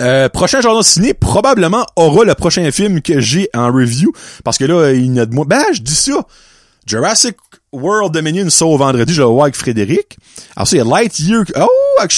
Euh, 0.00 0.28
prochain 0.28 0.60
journal 0.60 0.84
ciné 0.84 1.12
probablement 1.12 1.84
aura 1.96 2.24
le 2.24 2.34
prochain 2.34 2.70
film 2.70 3.02
que 3.02 3.18
j'ai 3.18 3.48
en 3.52 3.72
review 3.72 4.12
parce 4.44 4.56
que 4.56 4.64
là 4.64 4.92
il 4.92 5.14
y 5.14 5.20
a 5.20 5.26
de 5.26 5.34
moi 5.34 5.44
ben 5.46 5.64
je 5.72 5.80
dis 5.80 5.94
ça. 5.94 6.24
Jurassic 6.86 7.36
World 7.72 8.14
Dominion 8.14 8.48
sort 8.48 8.78
vendredi 8.78 9.12
je 9.12 9.22
vais 9.22 9.28
voir 9.28 9.44
avec 9.44 9.56
Frédéric. 9.56 10.16
Alors 10.54 10.68
ça 10.68 10.76
il 10.76 10.78
y 10.78 10.82
a 10.82 10.84
Lightyear 10.84 11.42
oh 11.56 11.66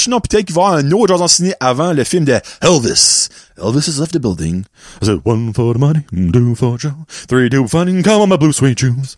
non 0.08 0.20
peut-être 0.20 0.46
qu'il 0.46 0.54
va 0.54 0.78
y 0.78 0.82
un 0.82 0.92
autre 0.92 1.08
journal 1.08 1.28
ciné 1.28 1.54
avant 1.60 1.92
le 1.92 2.04
film 2.04 2.24
de 2.24 2.40
Elvis. 2.60 3.28
Elvis 3.58 3.88
has 3.88 4.00
left 4.00 4.12
the 4.12 4.18
building. 4.18 4.64
I 5.02 5.06
said 5.06 5.20
one 5.24 5.52
for 5.52 5.74
the 5.74 5.78
money 5.78 6.04
two 6.32 6.54
for 6.54 6.78
Joe 6.78 6.92
three 7.28 7.50
to 7.50 7.66
fun 7.68 8.02
come 8.02 8.22
on 8.22 8.28
my 8.28 8.36
blue 8.36 8.52
suede 8.52 8.78
shoes. 8.78 9.16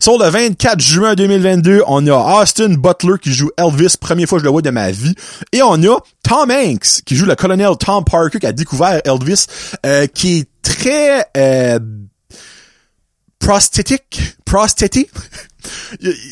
Sur 0.00 0.18
le 0.18 0.28
24 0.28 0.80
juin 0.80 1.14
2022 1.14 1.82
on 1.86 2.06
a 2.06 2.42
Austin 2.42 2.74
Butler 2.74 3.18
qui 3.22 3.32
joue 3.32 3.50
Elvis 3.56 3.96
première 4.00 4.28
fois 4.28 4.38
que 4.38 4.42
je 4.42 4.46
le 4.46 4.50
vois 4.50 4.62
de 4.62 4.70
ma 4.70 4.90
vie. 4.90 5.14
Et 5.52 5.62
on 5.62 5.74
a 5.84 5.98
Tom 6.22 6.50
Hanks 6.50 7.02
qui 7.04 7.16
joue 7.16 7.26
le 7.26 7.36
colonel 7.36 7.76
Tom 7.78 8.04
Parker 8.04 8.38
qui 8.38 8.46
a 8.46 8.52
découvert 8.52 9.00
Elvis 9.04 9.46
euh, 9.86 10.06
qui 10.06 10.38
est 10.38 10.48
très 10.62 11.26
euh, 11.36 11.78
prosthétique 13.38 14.36
prosthétique 14.44 15.10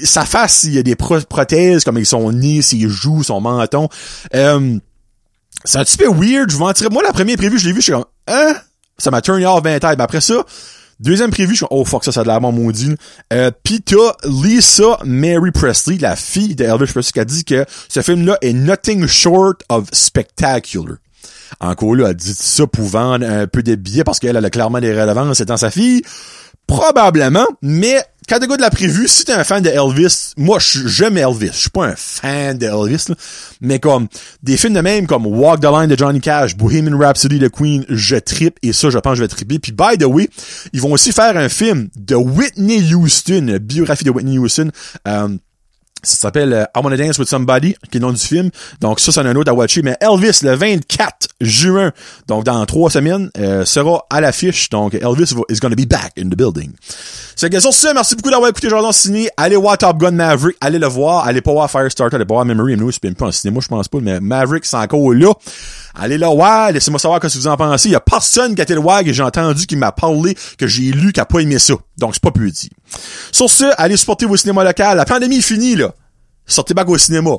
sa 0.05 0.25
face 0.25 0.65
il 0.65 0.75
y 0.75 0.79
a 0.79 0.83
des 0.83 0.97
pro- 0.97 1.21
prothèses 1.21 1.85
comme 1.85 2.05
son 2.05 2.33
nez 2.33 2.63
ses 2.63 2.89
joues 2.89 3.23
son 3.23 3.41
menton 3.41 3.89
euh, 4.35 4.79
c'est 5.65 5.79
un 5.79 5.85
petit 5.85 5.97
peu 5.97 6.09
weird, 6.09 6.51
je 6.51 6.57
vous 6.57 6.65
mentirais. 6.65 6.91
Moi, 6.91 7.03
la 7.05 7.13
première 7.13 7.37
prévue, 7.37 7.59
je 7.59 7.67
l'ai 7.67 7.73
vu, 7.73 7.81
je 7.81 7.85
suis 7.85 7.93
comme, 7.93 8.05
hein? 8.27 8.55
Ça 8.99 9.11
m'a 9.11 9.21
turn 9.21 9.45
off 9.45 9.63
ben 9.63 9.79
tête. 9.79 9.97
Ben 9.97 10.05
après 10.05 10.21
ça, 10.21 10.45
deuxième 10.99 11.31
prévue, 11.31 11.51
je 11.53 11.59
suis 11.59 11.67
comme, 11.67 11.79
oh 11.79 11.85
fuck, 11.85 12.05
ça, 12.05 12.11
ça 12.11 12.21
a 12.21 12.23
de 12.25 12.29
l'air 12.29 12.41
mon 12.41 12.51
maudit. 12.51 12.97
Euh, 13.33 13.51
pis 13.63 13.81
t'as 13.81 14.13
Lisa 14.25 14.99
Mary 15.05 15.53
Presley, 15.53 15.99
la 15.99 16.17
fille 16.17 16.57
d'Elvis 16.57 16.91
Presley, 16.93 17.13
qui 17.13 17.21
a 17.21 17.25
dit 17.25 17.45
que 17.45 17.65
ce 17.89 18.03
film-là 18.03 18.39
est 18.41 18.53
nothing 18.53 19.07
short 19.07 19.63
of 19.69 19.85
spectacular. 19.93 20.97
Encore 21.61 21.95
là, 21.95 22.09
elle 22.09 22.17
dit 22.17 22.35
ça 22.35 22.67
pour 22.67 22.87
vendre 22.87 23.25
un 23.25 23.47
peu 23.47 23.63
de 23.63 23.77
billets 23.77 24.05
parce 24.05 24.19
qu'elle 24.19 24.37
elle 24.37 24.45
a 24.45 24.51
clairement 24.51 24.81
des 24.81 24.99
relevances 25.01 25.41
étant 25.41 25.57
sa 25.57 25.71
fille. 25.71 26.03
Probablement, 26.67 27.47
mais 27.61 28.03
quand 28.29 28.39
de 28.39 28.61
la 28.61 28.71
prévue, 28.71 29.09
si 29.09 29.25
t'es 29.25 29.33
un 29.33 29.45
fan 29.45 29.63
de 29.63 29.69
Elvis, 29.69 30.33
moi 30.37 30.59
j'aime 30.61 31.17
Elvis, 31.17 31.51
je 31.53 31.59
suis 31.59 31.71
pas 31.71 31.87
un 31.87 31.95
fan 31.97 32.59
de 32.59 32.67
Elvis, 32.67 33.07
là, 33.09 33.15
mais 33.61 33.79
comme 33.79 34.09
des 34.43 34.57
films 34.57 34.75
de 34.75 34.81
même 34.81 35.07
comme 35.07 35.27
Walk 35.27 35.61
the 35.61 35.65
Line 35.65 35.87
de 35.87 35.97
Johnny 35.97 36.21
Cash, 36.21 36.57
Bohemian 36.57 36.99
Rhapsody 36.99 37.39
de 37.39 37.49
Queen, 37.49 37.85
je 37.89 38.17
trippe 38.17 38.59
et 38.63 38.73
ça 38.73 38.91
je 38.91 38.99
pense 38.99 39.13
que 39.13 39.17
je 39.19 39.23
vais 39.23 39.29
tripper. 39.29 39.59
Puis 39.59 39.73
by 39.73 39.99
the 39.99 40.05
way, 40.05 40.29
ils 40.73 40.81
vont 40.81 40.93
aussi 40.93 41.13
faire 41.13 41.37
un 41.37 41.49
film 41.49 41.89
de 41.97 42.15
Whitney 42.15 42.95
Houston, 42.95 43.59
biographie 43.61 44.05
de 44.05 44.11
Whitney 44.11 44.39
Houston. 44.39 44.71
Euh, 45.07 45.29
ça 46.03 46.17
s'appelle 46.17 46.53
euh, 46.53 46.65
I 46.77 46.81
Wanna 46.83 46.97
Dance 46.97 47.19
With 47.19 47.29
Somebody, 47.29 47.75
qui 47.91 47.99
est 47.99 48.01
le 48.01 48.07
nom 48.07 48.13
du 48.13 48.21
film. 48.21 48.51
Donc 48.81 49.01
ça, 49.01 49.13
c'est 49.13 49.21
un 49.21 49.37
autre 49.37 49.51
à 49.51 49.55
watcher. 49.55 49.83
Mais 49.83 49.97
Elvis, 50.01 50.41
le 50.43 50.55
24 50.55 51.29
juin, 51.41 51.93
donc 52.27 52.45
dans 52.45 52.65
trois 52.67 52.91
semaines, 52.91 53.31
euh, 53.39 53.65
sera 53.65 54.05
à 54.11 54.21
l'affiche. 54.21 54.69
Donc 54.71 54.95
Elvis 54.95 55.35
is 55.49 55.59
gonna 55.61 55.77
be 55.77 55.87
back 55.87 56.13
in 56.19 56.29
the 56.29 56.37
building. 56.37 56.73
C'est 57.37 57.51
que 57.51 57.61
sur 57.61 57.73
ce, 57.73 57.93
merci 57.95 58.17
beaucoup 58.17 58.31
d'avoir 58.31 58.51
écouté 58.51 58.69
Jordan 58.69 58.93
Ciné. 58.93 59.29
Allez 59.37 59.57
voir 59.57 59.79
Top 59.79 59.99
Gun 59.99 60.13
Maverick, 60.13 60.57
allez 60.61 60.79
le 60.79 60.87
voir. 60.87 61.27
Allez 61.27 61.41
pas 61.41 61.53
voir 61.53 61.71
Firestarter, 61.71 62.17
allez 62.17 62.25
pas 62.25 62.35
voir 62.35 62.45
Memory. 62.45 62.77
Nous, 62.77 62.91
c'est 62.91 63.15
pas 63.15 63.27
en 63.27 63.33
cinéma, 63.33 63.61
je 63.61 63.69
pense 63.69 63.89
pas, 63.89 63.99
mais 64.01 64.21
Maverick, 64.21 64.65
c'est 64.65 64.77
encore 64.77 65.13
là. 65.15 65.33
Allez 65.95 66.19
le 66.19 66.27
voir, 66.27 66.73
laissez-moi 66.73 66.99
savoir 66.99 67.21
ce 67.23 67.29
que 67.29 67.39
vous 67.39 67.47
en 67.47 67.57
pensez. 67.57 67.89
Il 67.89 67.93
y 67.93 67.97
a 67.97 68.01
personne 68.01 68.55
qui 68.55 68.61
a 68.61 68.65
été 68.65 68.75
le 68.75 68.81
voir 68.81 69.01
et 69.01 69.13
j'ai 69.13 69.23
entendu 69.23 69.67
qui 69.67 69.77
m'a 69.77 69.93
parlé, 69.93 70.37
que 70.59 70.67
j'ai 70.67 70.91
lu, 70.91 71.13
qui 71.13 71.21
a 71.21 71.27
pas 71.27 71.41
aimé 71.41 71.59
ça. 71.59 71.75
Donc 72.03 72.15
c'est 72.15 72.23
pas 72.23 72.33
plus 72.33 72.51
dit. 72.51 72.69
Sur 73.31 73.49
ce, 73.49 73.65
allez 73.79 73.97
supporter 73.97 74.27
vos 74.27 74.37
cinémas 74.37 74.65
locaux. 74.65 74.83
La 74.97 75.05
pandémie 75.05 75.37
est 75.37 75.41
finie, 75.41 75.77
là. 75.77 75.95
Sortez 76.47 76.75
back 76.75 76.89
au 76.89 76.99
cinéma. 76.99 77.31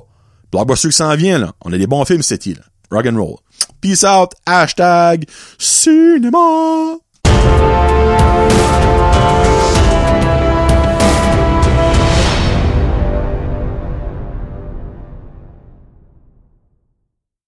Blockbuster 0.54 0.88
qui 0.88 0.96
s'en 0.96 1.14
vient, 1.18 1.38
là. 1.38 1.52
On 1.66 1.74
a 1.74 1.78
des 1.78 1.86
bons 1.86 2.06
films, 2.06 2.22
cet 2.22 2.46
là. 2.46 2.62
Rock 2.90 3.08
and 3.08 3.18
roll. 3.18 3.36
Peace 3.82 4.06
out. 4.06 4.32
Hashtag 4.46 5.26
cinéma. 5.60 6.96